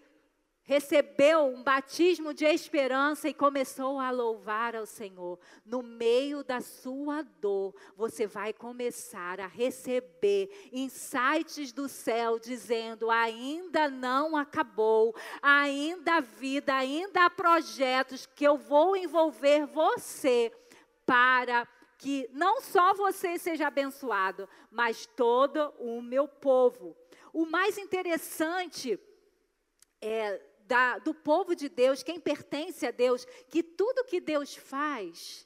[0.70, 5.36] recebeu um batismo de esperança e começou a louvar ao Senhor.
[5.66, 13.90] No meio da sua dor, você vai começar a receber insights do céu dizendo: ainda
[13.90, 20.52] não acabou, ainda há vida, ainda há projetos que eu vou envolver você
[21.04, 21.66] para
[21.98, 26.96] que não só você seja abençoado, mas todo o meu povo.
[27.32, 28.96] O mais interessante
[30.00, 35.44] é da, do povo de Deus, quem pertence a Deus, que tudo que Deus faz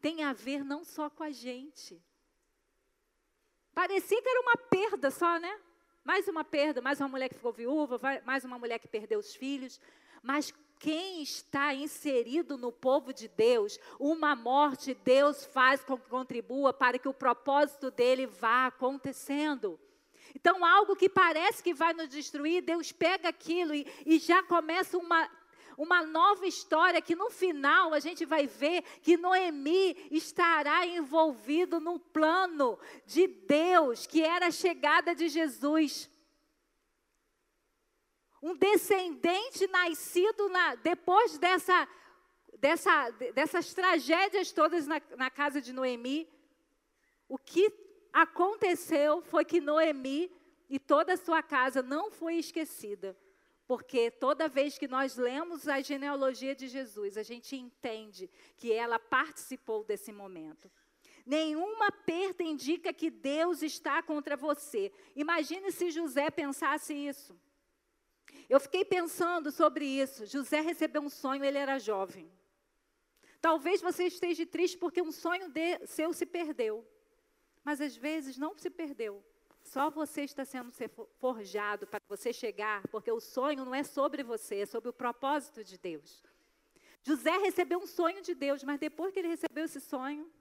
[0.00, 2.02] tem a ver não só com a gente.
[3.72, 5.60] Parecia que era uma perda só, né?
[6.02, 9.32] Mais uma perda, mais uma mulher que ficou viúva, mais uma mulher que perdeu os
[9.36, 9.80] filhos.
[10.24, 16.72] Mas quem está inserido no povo de Deus, uma morte Deus faz com que contribua
[16.72, 19.78] para que o propósito dele vá acontecendo.
[20.34, 24.96] Então, algo que parece que vai nos destruir, Deus pega aquilo e, e já começa
[24.98, 25.28] uma,
[25.76, 31.98] uma nova história que no final a gente vai ver que Noemi estará envolvido no
[31.98, 36.10] plano de Deus, que era a chegada de Jesus.
[38.42, 41.88] Um descendente nascido na, depois dessa,
[42.58, 46.28] dessa, dessas tragédias todas na, na casa de Noemi.
[47.28, 47.70] O que
[48.12, 50.30] aconteceu foi que Noemi
[50.68, 53.16] e toda a sua casa não foi esquecida.
[53.66, 58.98] Porque toda vez que nós lemos a genealogia de Jesus, a gente entende que ela
[58.98, 60.70] participou desse momento.
[61.26, 64.90] Nenhuma perda indica que Deus está contra você.
[65.14, 67.38] Imagine se José pensasse isso.
[68.48, 70.24] Eu fiquei pensando sobre isso.
[70.24, 72.32] José recebeu um sonho, ele era jovem.
[73.40, 76.82] Talvez você esteja triste porque um sonho de, seu se perdeu.
[77.68, 79.22] Mas às vezes não se perdeu.
[79.62, 80.72] Só você está sendo
[81.20, 85.62] forjado para você chegar, porque o sonho não é sobre você, é sobre o propósito
[85.62, 86.24] de Deus.
[87.02, 90.32] José recebeu um sonho de Deus, mas depois que ele recebeu esse sonho,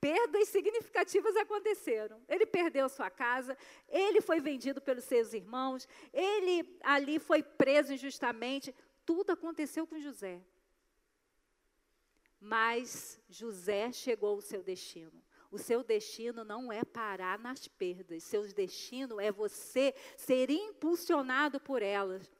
[0.00, 2.22] perdas significativas aconteceram.
[2.28, 8.72] Ele perdeu sua casa, ele foi vendido pelos seus irmãos, ele ali foi preso injustamente.
[9.04, 10.40] Tudo aconteceu com José.
[12.40, 15.22] Mas José chegou ao seu destino.
[15.50, 21.82] O seu destino não é parar nas perdas, seu destino é você ser impulsionado por
[21.82, 22.30] elas.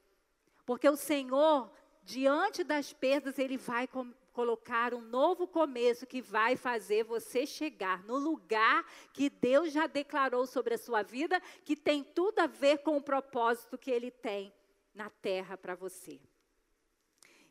[0.65, 1.71] Porque o Senhor,
[2.05, 3.89] diante das perdas, Ele vai
[4.33, 10.47] colocar um novo começo que vai fazer você chegar no lugar que Deus já declarou
[10.47, 14.55] sobre a sua vida, que tem tudo a ver com o propósito que Ele tem
[14.95, 16.21] na terra para você.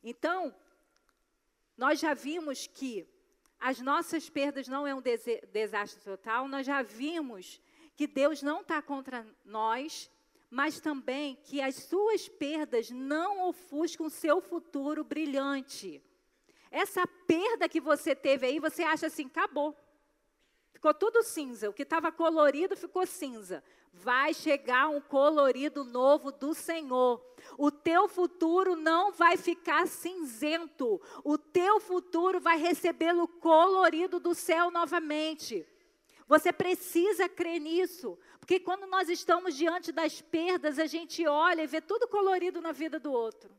[0.02, 0.56] Então,
[1.80, 3.08] nós já vimos que
[3.58, 5.02] as nossas perdas não é um
[5.50, 7.62] desastre total, nós já vimos
[7.96, 10.12] que Deus não está contra nós,
[10.50, 16.04] mas também que as suas perdas não ofuscam o seu futuro brilhante.
[16.70, 19.74] Essa perda que você teve aí, você acha assim, acabou.
[20.72, 21.70] Ficou tudo cinza.
[21.70, 23.64] O que estava colorido ficou cinza.
[23.92, 27.24] Vai chegar um colorido novo do Senhor.
[27.58, 31.02] O teu futuro não vai ficar cinzento.
[31.24, 35.68] O teu futuro vai recebê-lo colorido do céu novamente.
[36.28, 38.18] Você precisa crer nisso.
[38.40, 42.72] Porque quando nós estamos diante das perdas, a gente olha e vê tudo colorido na
[42.72, 43.50] vida do outro.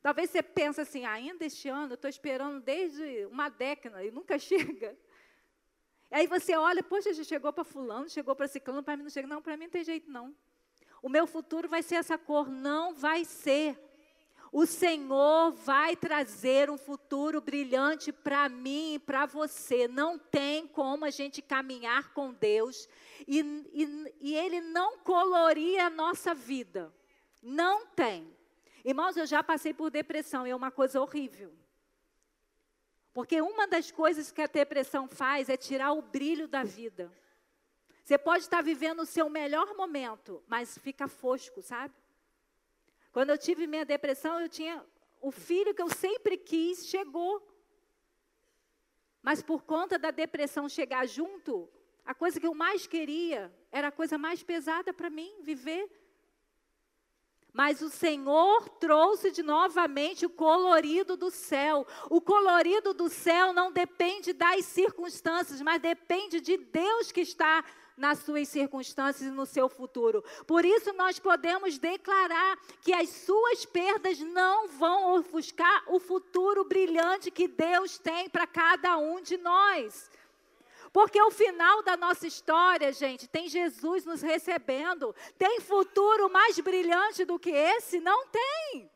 [0.00, 4.10] Talvez você pense assim, ah, ainda este ano, eu estou esperando desde uma década e
[4.10, 4.96] nunca chega.
[6.10, 9.28] Aí você olha, poxa, já chegou para fulano, chegou para ciclano, para mim não chega.
[9.28, 10.34] Não, para mim não tem jeito não.
[11.02, 12.48] O meu futuro vai ser essa cor.
[12.48, 13.78] Não vai ser.
[14.50, 19.86] O Senhor vai trazer um futuro brilhante para mim e para você.
[19.86, 22.88] Não tem como a gente caminhar com Deus
[23.26, 23.40] e,
[23.72, 26.92] e, e Ele não colorir a nossa vida.
[27.42, 28.34] Não tem.
[28.82, 31.52] Irmãos, eu já passei por depressão e é uma coisa horrível.
[33.18, 37.10] Porque uma das coisas que a depressão faz é tirar o brilho da vida.
[38.04, 41.92] Você pode estar vivendo o seu melhor momento, mas fica fosco, sabe?
[43.10, 44.86] Quando eu tive minha depressão, eu tinha
[45.20, 47.44] o filho que eu sempre quis, chegou.
[49.20, 51.68] Mas por conta da depressão chegar junto,
[52.04, 55.90] a coisa que eu mais queria era a coisa mais pesada para mim, viver.
[57.52, 61.86] Mas o Senhor trouxe de novamente o colorido do céu.
[62.10, 67.64] O colorido do céu não depende das circunstâncias, mas depende de Deus que está
[67.98, 70.22] nas suas circunstâncias e no seu futuro.
[70.46, 77.30] Por isso nós podemos declarar que as suas perdas não vão ofuscar o futuro brilhante
[77.30, 80.10] que Deus tem para cada um de nós.
[80.92, 85.14] Porque o final da nossa história, gente, tem Jesus nos recebendo.
[85.36, 88.00] Tem futuro mais brilhante do que esse?
[88.00, 88.90] Não tem.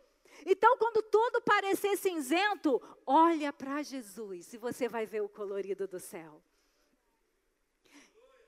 [0.44, 6.00] Então, quando tudo parecer cinzento, olha para Jesus e você vai ver o colorido do
[6.00, 6.42] céu.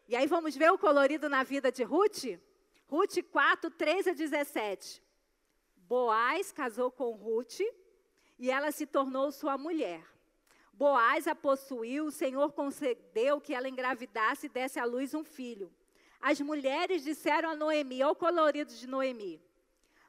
[0.08, 2.24] E aí vamos ver o colorido na vida de Ruth?
[2.86, 5.02] Ruth 4, 13 a 17.
[5.76, 7.60] Boaz casou com Ruth
[8.38, 10.04] e ela se tornou sua mulher.
[10.76, 15.72] Boaz a possuiu, o Senhor concedeu que ela engravidasse e desse à luz um filho.
[16.20, 19.40] As mulheres disseram a Noemi, olha o colorido de Noemi.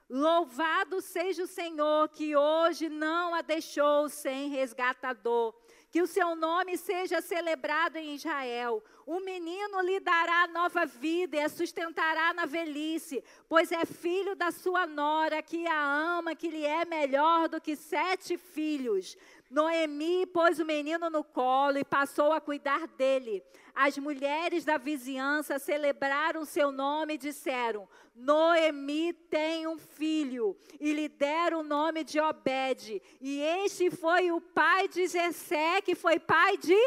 [0.10, 5.54] Louvado seja o Senhor que hoje não a deixou sem resgatador.
[5.90, 8.84] Que o seu nome seja celebrado em Israel.
[9.06, 14.52] O menino lhe dará nova vida e a sustentará na velhice, pois é filho da
[14.52, 19.18] sua nora, que a ama, que lhe é melhor do que sete filhos.
[19.50, 23.44] Noemi pôs o menino no colo e passou a cuidar dele.
[23.76, 31.08] As mulheres da vizinhança celebraram seu nome e disseram: Noemi tem um filho, e lhe
[31.08, 33.02] deram o nome de Obed.
[33.22, 36.78] E este foi o pai de Jessé, que foi pai de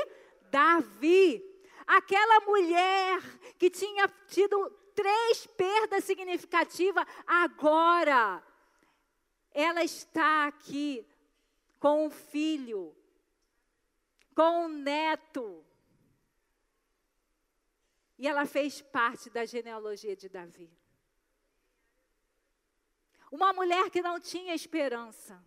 [0.51, 1.45] Davi.
[1.87, 3.21] Aquela mulher
[3.57, 8.43] que tinha tido três perdas significativas, agora
[9.55, 11.07] ela está aqui
[11.79, 12.97] com um filho,
[14.35, 15.65] com um neto.
[18.19, 20.71] E ela fez parte da genealogia de Davi.
[23.31, 25.43] Uma mulher que não tinha esperança.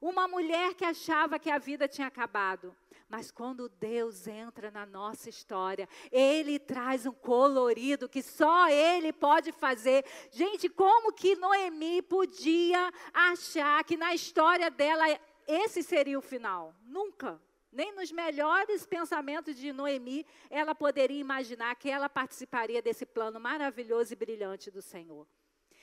[0.00, 2.76] Uma mulher que achava que a vida tinha acabado.
[3.08, 9.52] Mas quando Deus entra na nossa história, Ele traz um colorido que só Ele pode
[9.52, 10.04] fazer.
[10.30, 15.04] Gente, como que Noemi podia achar que na história dela
[15.52, 16.74] esse seria o final.
[16.84, 17.40] Nunca.
[17.70, 24.12] Nem nos melhores pensamentos de Noemi ela poderia imaginar que ela participaria desse plano maravilhoso
[24.12, 25.26] e brilhante do Senhor.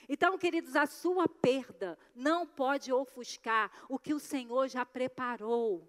[0.08, 5.88] Então, queridos, a sua perda não pode ofuscar o que o Senhor já preparou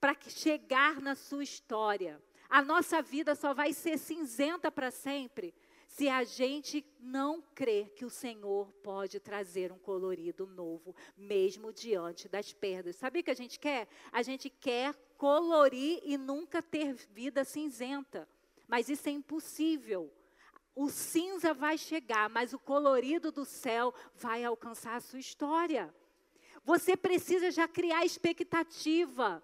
[0.00, 2.22] para chegar na sua história.
[2.48, 5.54] A nossa vida só vai ser cinzenta para sempre
[5.90, 12.28] se a gente não crer que o Senhor pode trazer um colorido novo, mesmo diante
[12.28, 12.94] das perdas.
[12.94, 13.88] Sabe o que a gente quer?
[14.12, 18.28] A gente quer colorir e nunca ter vida cinzenta.
[18.68, 20.12] Mas isso é impossível.
[20.76, 25.92] O cinza vai chegar, mas o colorido do céu vai alcançar a sua história.
[26.64, 29.42] Você precisa já criar expectativa.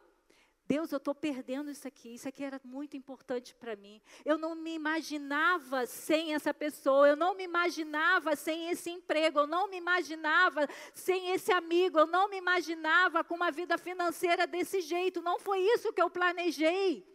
[0.69, 4.03] Deus, eu estou perdendo isso aqui, isso aqui era muito importante para mim.
[4.25, 9.47] Eu não me imaginava sem essa pessoa, eu não me imaginava sem esse emprego, eu
[9.47, 14.81] não me imaginava sem esse amigo, eu não me imaginava com uma vida financeira desse
[14.81, 17.07] jeito, não foi isso que eu planejei.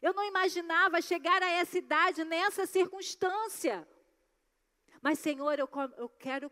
[0.00, 3.86] Eu não imaginava chegar a essa idade nessa circunstância.
[5.02, 6.50] Mas, Senhor, eu, eu quero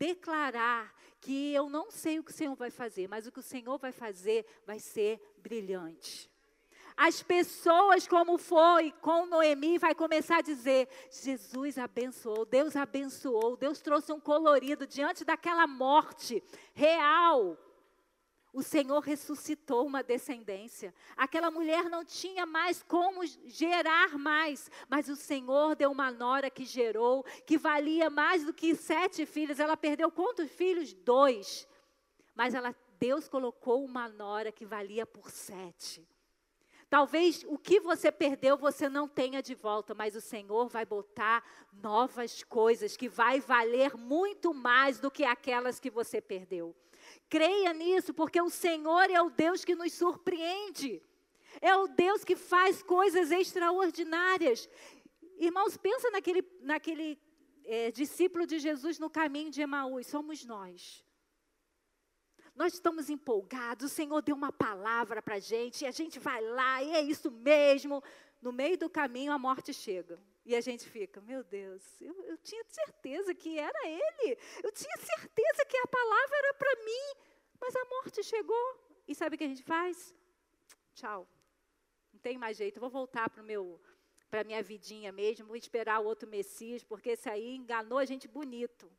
[0.00, 3.42] declarar que eu não sei o que o Senhor vai fazer, mas o que o
[3.42, 6.30] Senhor vai fazer vai ser brilhante.
[6.96, 13.80] As pessoas, como foi com Noemi, vai começar a dizer: Jesus abençoou, Deus abençoou, Deus
[13.80, 16.42] trouxe um colorido diante daquela morte
[16.74, 17.56] real.
[18.52, 20.92] O Senhor ressuscitou uma descendência.
[21.16, 26.64] Aquela mulher não tinha mais como gerar mais, mas o Senhor deu uma nora que
[26.64, 29.60] gerou, que valia mais do que sete filhos.
[29.60, 30.92] Ela perdeu quantos filhos?
[30.92, 31.68] Dois.
[32.34, 36.04] Mas ela, Deus colocou uma nora que valia por sete.
[36.88, 41.44] Talvez o que você perdeu você não tenha de volta, mas o Senhor vai botar
[41.72, 46.74] novas coisas que vai valer muito mais do que aquelas que você perdeu.
[47.30, 51.00] Creia nisso, porque o Senhor é o Deus que nos surpreende.
[51.60, 54.68] É o Deus que faz coisas extraordinárias.
[55.38, 57.18] Irmãos, pensa naquele, naquele
[57.64, 60.08] é, discípulo de Jesus no caminho de Emaús.
[60.08, 61.04] Somos nós.
[62.56, 66.42] Nós estamos empolgados, o Senhor deu uma palavra para a gente, e a gente vai
[66.42, 68.02] lá, e é isso mesmo.
[68.42, 70.20] No meio do caminho, a morte chega.
[70.50, 74.36] E a gente fica, meu Deus, eu, eu tinha certeza que era Ele.
[74.64, 77.06] Eu tinha certeza que a palavra era para mim.
[77.60, 78.66] Mas a morte chegou.
[79.06, 80.12] E sabe o que a gente faz?
[80.92, 81.24] Tchau.
[82.12, 82.78] Não tem mais jeito.
[82.78, 83.80] Eu vou voltar para meu
[84.28, 88.26] para minha vidinha mesmo, vou esperar o outro Messias, porque esse aí enganou a gente
[88.28, 88.90] bonito.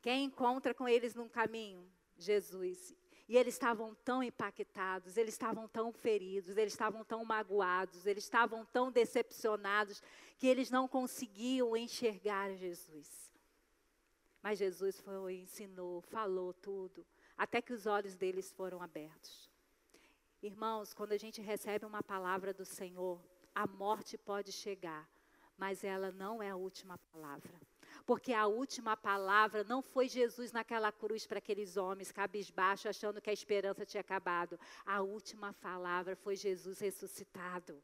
[0.00, 1.86] Quem encontra com eles num caminho?
[2.16, 2.94] Jesus.
[3.28, 8.64] E eles estavam tão impactados, eles estavam tão feridos, eles estavam tão magoados, eles estavam
[8.66, 10.02] tão decepcionados,
[10.38, 13.32] que eles não conseguiam enxergar Jesus.
[14.42, 17.06] Mas Jesus foi, ensinou, falou tudo,
[17.38, 19.48] até que os olhos deles foram abertos.
[20.42, 23.22] Irmãos, quando a gente recebe uma palavra do Senhor,
[23.54, 25.08] a morte pode chegar,
[25.56, 27.60] mas ela não é a última palavra.
[28.04, 33.30] Porque a última palavra não foi Jesus naquela cruz para aqueles homens cabisbaixo, achando que
[33.30, 34.58] a esperança tinha acabado.
[34.84, 37.82] A última palavra foi Jesus ressuscitado.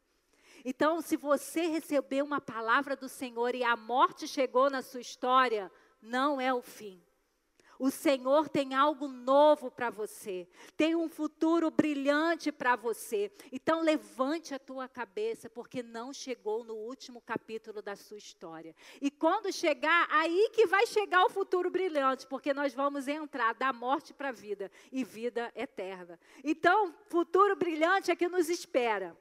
[0.63, 5.71] Então, se você recebeu uma palavra do Senhor e a morte chegou na sua história,
[6.01, 7.01] não é o fim.
[7.79, 13.31] O Senhor tem algo novo para você, tem um futuro brilhante para você.
[13.53, 18.75] Então levante a tua cabeça, porque não chegou no último capítulo da sua história.
[19.01, 23.71] E quando chegar, aí que vai chegar o futuro brilhante, porque nós vamos entrar da
[23.71, 26.19] morte para a vida e vida eterna.
[26.43, 29.17] Então, futuro brilhante é que nos espera.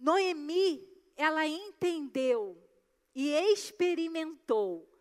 [0.00, 0.84] Noemi,
[1.16, 2.60] ela entendeu
[3.14, 4.95] e experimentou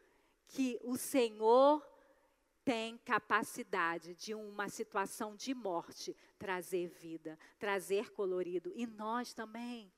[0.47, 1.85] que o Senhor
[2.63, 8.71] tem capacidade de uma situação de morte trazer vida, trazer colorido.
[8.75, 9.93] E nós também.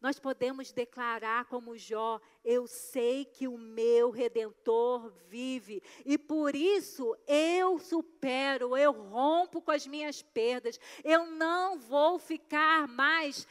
[0.00, 7.16] Nós podemos declarar como Jó: Eu sei que o meu redentor vive, e por isso
[7.26, 13.46] eu supero, eu rompo com as minhas perdas, eu não vou ficar mais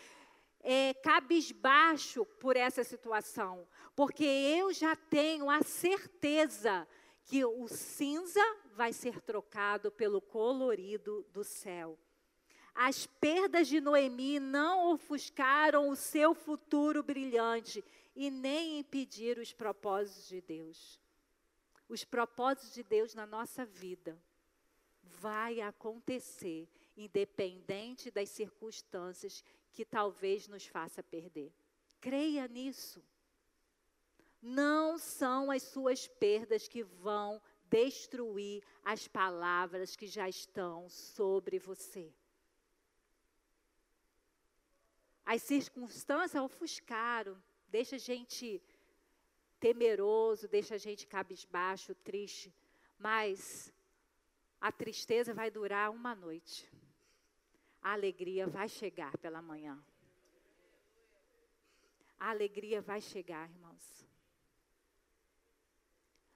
[0.69, 3.65] é, cabisbaixo por essa situação,
[3.95, 6.85] porque eu já tenho a certeza
[7.23, 8.43] que o cinza
[8.73, 11.97] vai ser trocado pelo colorido do céu.
[12.75, 17.81] As perdas de Noemi não ofuscaram o seu futuro brilhante
[18.13, 20.99] e nem impediram os propósitos de Deus.
[21.87, 24.21] Os propósitos de Deus na nossa vida
[25.01, 31.53] vai acontecer independente das circunstâncias que talvez nos faça perder.
[31.99, 33.03] Creia nisso.
[34.41, 42.13] Não são as suas perdas que vão destruir as palavras que já estão sobre você.
[45.25, 47.37] As circunstâncias ofuscaram,
[47.67, 48.61] deixa a gente
[49.59, 52.53] temeroso, deixa a gente cabisbaixo, triste,
[52.97, 53.73] mas
[54.61, 56.69] a tristeza vai durar uma noite
[57.81, 59.81] a alegria vai chegar pela manhã.
[62.19, 64.05] A alegria vai chegar, irmãos.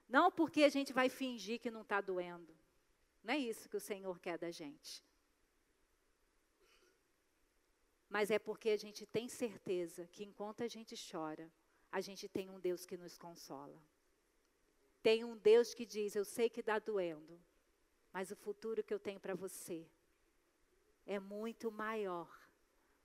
[0.08, 2.54] Não porque a gente vai fingir que não está doendo.
[3.24, 5.02] Não é isso que o Senhor quer da gente.
[8.08, 11.50] Mas é porque a gente tem certeza que enquanto a gente chora,
[11.90, 13.82] a gente tem um Deus que nos consola.
[15.02, 17.40] Tem um Deus que diz: Eu sei que está doendo,
[18.12, 19.88] mas o futuro que eu tenho para você
[21.06, 22.28] é muito maior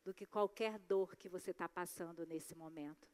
[0.03, 3.07] do que qualquer dor que você está passando nesse momento.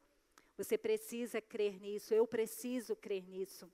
[0.56, 3.72] Você precisa crer nisso, eu preciso crer nisso.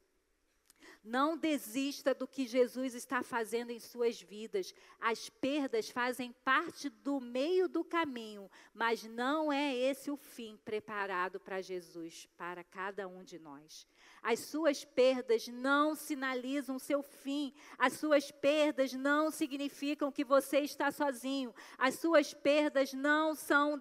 [1.04, 4.74] Não desista do que Jesus está fazendo em suas vidas.
[5.00, 11.40] As perdas fazem parte do meio do caminho, mas não é esse o fim preparado
[11.40, 13.88] para Jesus, para cada um de nós.
[14.22, 17.54] As suas perdas não sinalizam seu fim.
[17.78, 21.54] As suas perdas não significam que você está sozinho.
[21.78, 23.80] As suas perdas não são um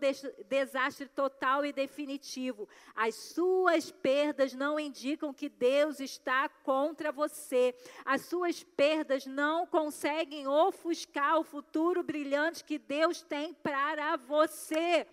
[0.49, 2.69] desastre total e definitivo.
[2.95, 7.75] As suas perdas não indicam que Deus está contra você.
[8.05, 15.07] As suas perdas não conseguem ofuscar o futuro brilhante que Deus tem para você.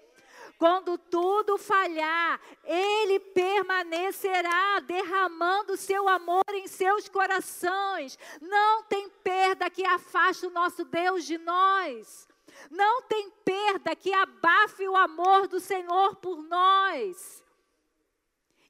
[0.58, 8.18] Quando tudo falhar, Ele permanecerá derramando seu amor em seus corações.
[8.42, 12.28] Não tem perda que afaste o nosso Deus de nós.
[12.72, 17.44] Não tem perda que abafe o amor do Senhor por nós.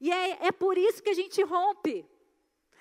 [0.01, 2.05] E é, é por isso que a gente rompe.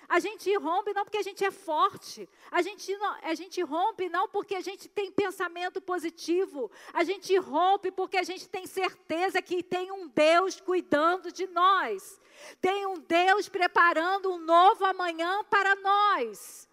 [0.07, 2.29] A gente rompe não porque a gente é forte.
[2.51, 6.71] A gente, não, a gente rompe não porque a gente tem pensamento positivo.
[6.93, 12.21] A gente rompe porque a gente tem certeza que tem um Deus cuidando de nós.
[12.61, 16.69] Tem um Deus preparando um novo amanhã para nós.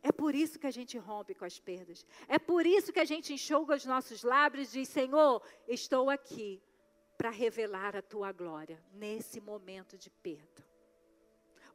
[0.00, 2.06] É por isso que a gente rompe com as perdas.
[2.28, 6.62] É por isso que a gente enxuga os nossos lábios e diz: Senhor, estou aqui
[7.16, 10.67] para revelar a tua glória nesse momento de perda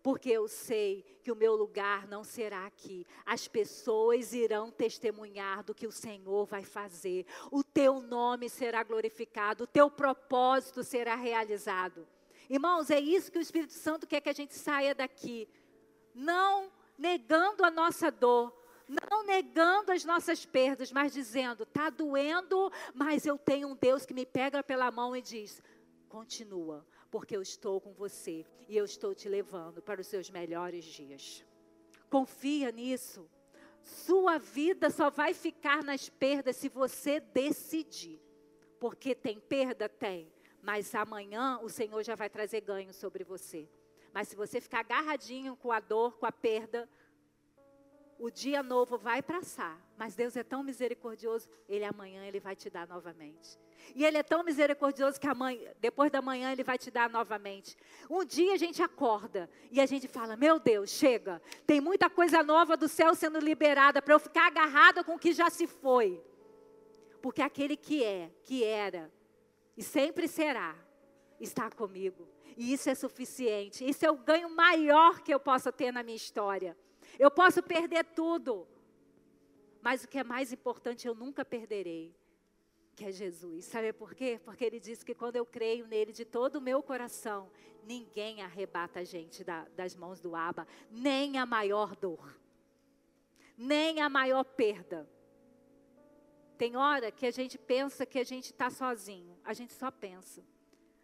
[0.04, 3.08] porque eu sei que o meu lugar não será aqui.
[3.26, 7.26] As pessoas irão testemunhar do que o Senhor vai fazer.
[7.50, 12.06] O teu nome será glorificado, o teu propósito será realizado.
[12.50, 15.48] Irmãos, é isso que o Espírito Santo quer que a gente saia daqui.
[16.14, 18.54] Não negando a nossa dor,
[18.88, 24.14] não negando as nossas perdas, mas dizendo: está doendo, mas eu tenho um Deus que
[24.14, 25.64] me pega pela mão e diz:
[26.10, 30.84] continua, porque eu estou com você e eu estou te levando para os seus melhores
[30.84, 31.46] dias.
[32.10, 33.30] Confia nisso.
[33.84, 38.20] Sua vida só vai ficar nas perdas se você decidir.
[38.80, 39.88] Porque tem perda?
[39.88, 40.34] Tem.
[40.60, 43.70] Mas amanhã o Senhor já vai trazer ganho sobre você.
[44.12, 46.90] Mas se você ficar agarradinho com a dor, com a perda,
[48.20, 49.80] o dia novo vai passar.
[49.98, 53.60] Mas Deus é tão misericordioso, Ele amanhã Ele vai te dar novamente.
[53.96, 57.76] E Ele é tão misericordioso que amanhã, depois da manhã Ele vai te dar novamente.
[58.10, 62.42] Um dia a gente acorda e a gente fala: Meu Deus, chega, tem muita coisa
[62.44, 66.24] nova do céu sendo liberada para eu ficar agarrada com o que já se foi.
[67.22, 69.12] Porque aquele que é, que era
[69.76, 70.76] e sempre será,
[71.40, 72.28] está comigo.
[72.56, 73.88] E isso é suficiente.
[73.88, 76.78] Isso é o ganho maior que eu possa ter na minha história.
[77.20, 78.68] Eu posso perder tudo,
[79.82, 82.16] mas o que é mais importante eu nunca perderei
[82.96, 83.66] que é Jesus.
[83.66, 84.40] Sabe por quê?
[84.44, 87.50] Porque ele disse que quando eu creio nele de todo o meu coração,
[87.84, 92.38] ninguém arrebata a gente da, das mãos do Aba, nem a maior dor,
[93.58, 95.10] nem a maior perda.
[96.58, 100.44] Tem hora que a gente pensa que a gente está sozinho, a gente só pensa.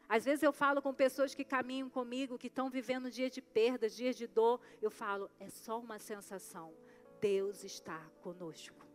[0.09, 3.87] Às vezes eu falo com pessoas que caminham comigo, que estão vivendo dias de perda,
[3.87, 6.73] dias de dor, eu falo, é só uma sensação.
[7.21, 8.89] Deus está conosco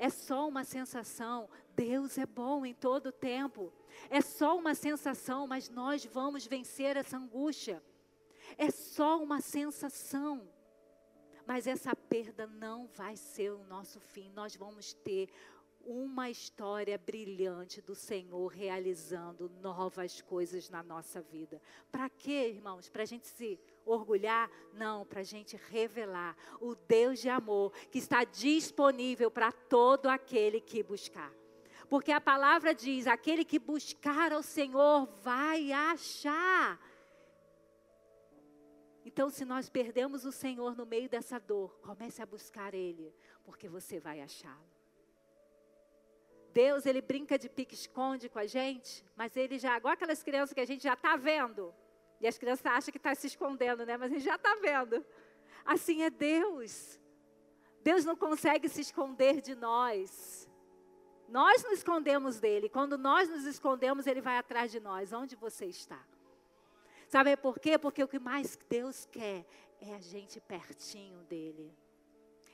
[0.00, 1.46] é só uma sensação.
[1.76, 3.70] Deus é bom em todo o tempo.
[4.08, 7.82] É só uma sensação, mas nós vamos vencer essa angústia.
[8.56, 10.48] É só uma sensação.
[11.46, 14.30] Mas essa perda não vai ser o nosso fim.
[14.30, 15.28] Nós vamos ter
[15.84, 21.60] uma história brilhante do Senhor realizando novas coisas na nossa vida.
[21.90, 22.88] Para quê, irmãos?
[22.88, 24.50] Para a gente se orgulhar?
[24.72, 30.60] Não, para a gente revelar o Deus de amor que está disponível para todo aquele
[30.60, 31.32] que buscar.
[31.88, 36.80] Porque a palavra diz: aquele que buscar ao Senhor vai achar.
[39.04, 43.12] Então, se nós perdemos o Senhor no meio dessa dor, comece a buscar Ele,
[43.42, 44.79] porque você vai achá-lo.
[46.52, 50.60] Deus, ele brinca de pique-esconde com a gente, mas ele já, igual aquelas crianças que
[50.60, 51.74] a gente já está vendo.
[52.20, 53.96] E as crianças acham que está se escondendo, né?
[53.96, 55.04] Mas a gente já está vendo.
[55.64, 57.00] Assim é Deus.
[57.82, 60.48] Deus não consegue se esconder de nós.
[61.28, 62.68] Nós nos escondemos dele.
[62.68, 65.12] Quando nós nos escondemos, ele vai atrás de nós.
[65.12, 66.04] Onde você está?
[67.08, 67.78] Sabe por quê?
[67.78, 69.46] Porque o que mais Deus quer
[69.80, 71.74] é a gente pertinho dele.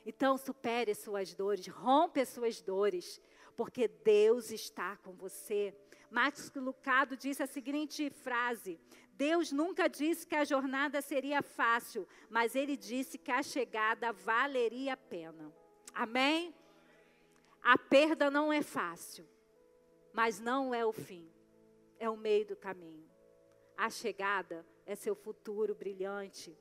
[0.04, 3.20] Então, supere suas dores, rompe as suas dores
[3.56, 5.74] porque Deus está com você.
[6.10, 8.78] Marcos Lucado disse a seguinte frase:
[9.12, 14.92] Deus nunca disse que a jornada seria fácil, mas ele disse que a chegada valeria
[14.92, 15.52] a pena.
[15.94, 16.54] Amém?
[17.62, 19.26] A perda não é fácil,
[20.12, 21.28] mas não é o fim,
[21.98, 23.10] é o meio do caminho.
[23.76, 26.56] A chegada é seu futuro brilhante.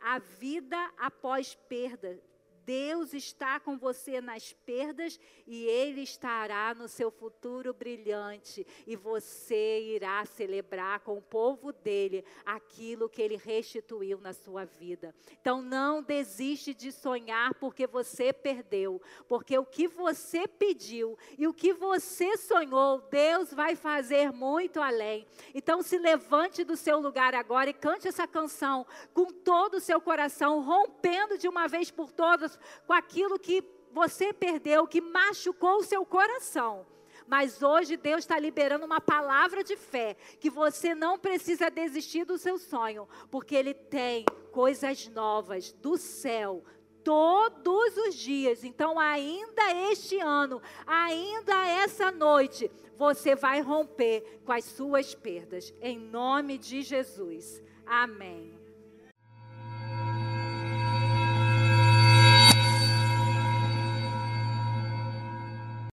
[0.00, 2.20] A vida após perda
[2.64, 8.66] Deus está com você nas perdas e Ele estará no seu futuro brilhante.
[8.86, 15.14] E você irá celebrar com o povo dele aquilo que Ele restituiu na sua vida.
[15.40, 19.00] Então não desiste de sonhar porque você perdeu.
[19.28, 25.26] Porque o que você pediu e o que você sonhou, Deus vai fazer muito além.
[25.54, 30.00] Então se levante do seu lugar agora e cante essa canção com todo o seu
[30.00, 32.51] coração, rompendo de uma vez por todas
[32.86, 36.86] com aquilo que você perdeu, que machucou o seu coração.
[37.26, 42.38] Mas hoje Deus está liberando uma palavra de fé, que você não precisa desistir do
[42.38, 46.64] seu sonho, porque Ele tem coisas novas do céu,
[47.04, 48.64] todos os dias.
[48.64, 55.98] Então, ainda este ano, ainda essa noite, você vai romper com as suas perdas, em
[55.98, 57.62] nome de Jesus.
[57.86, 58.61] Amém.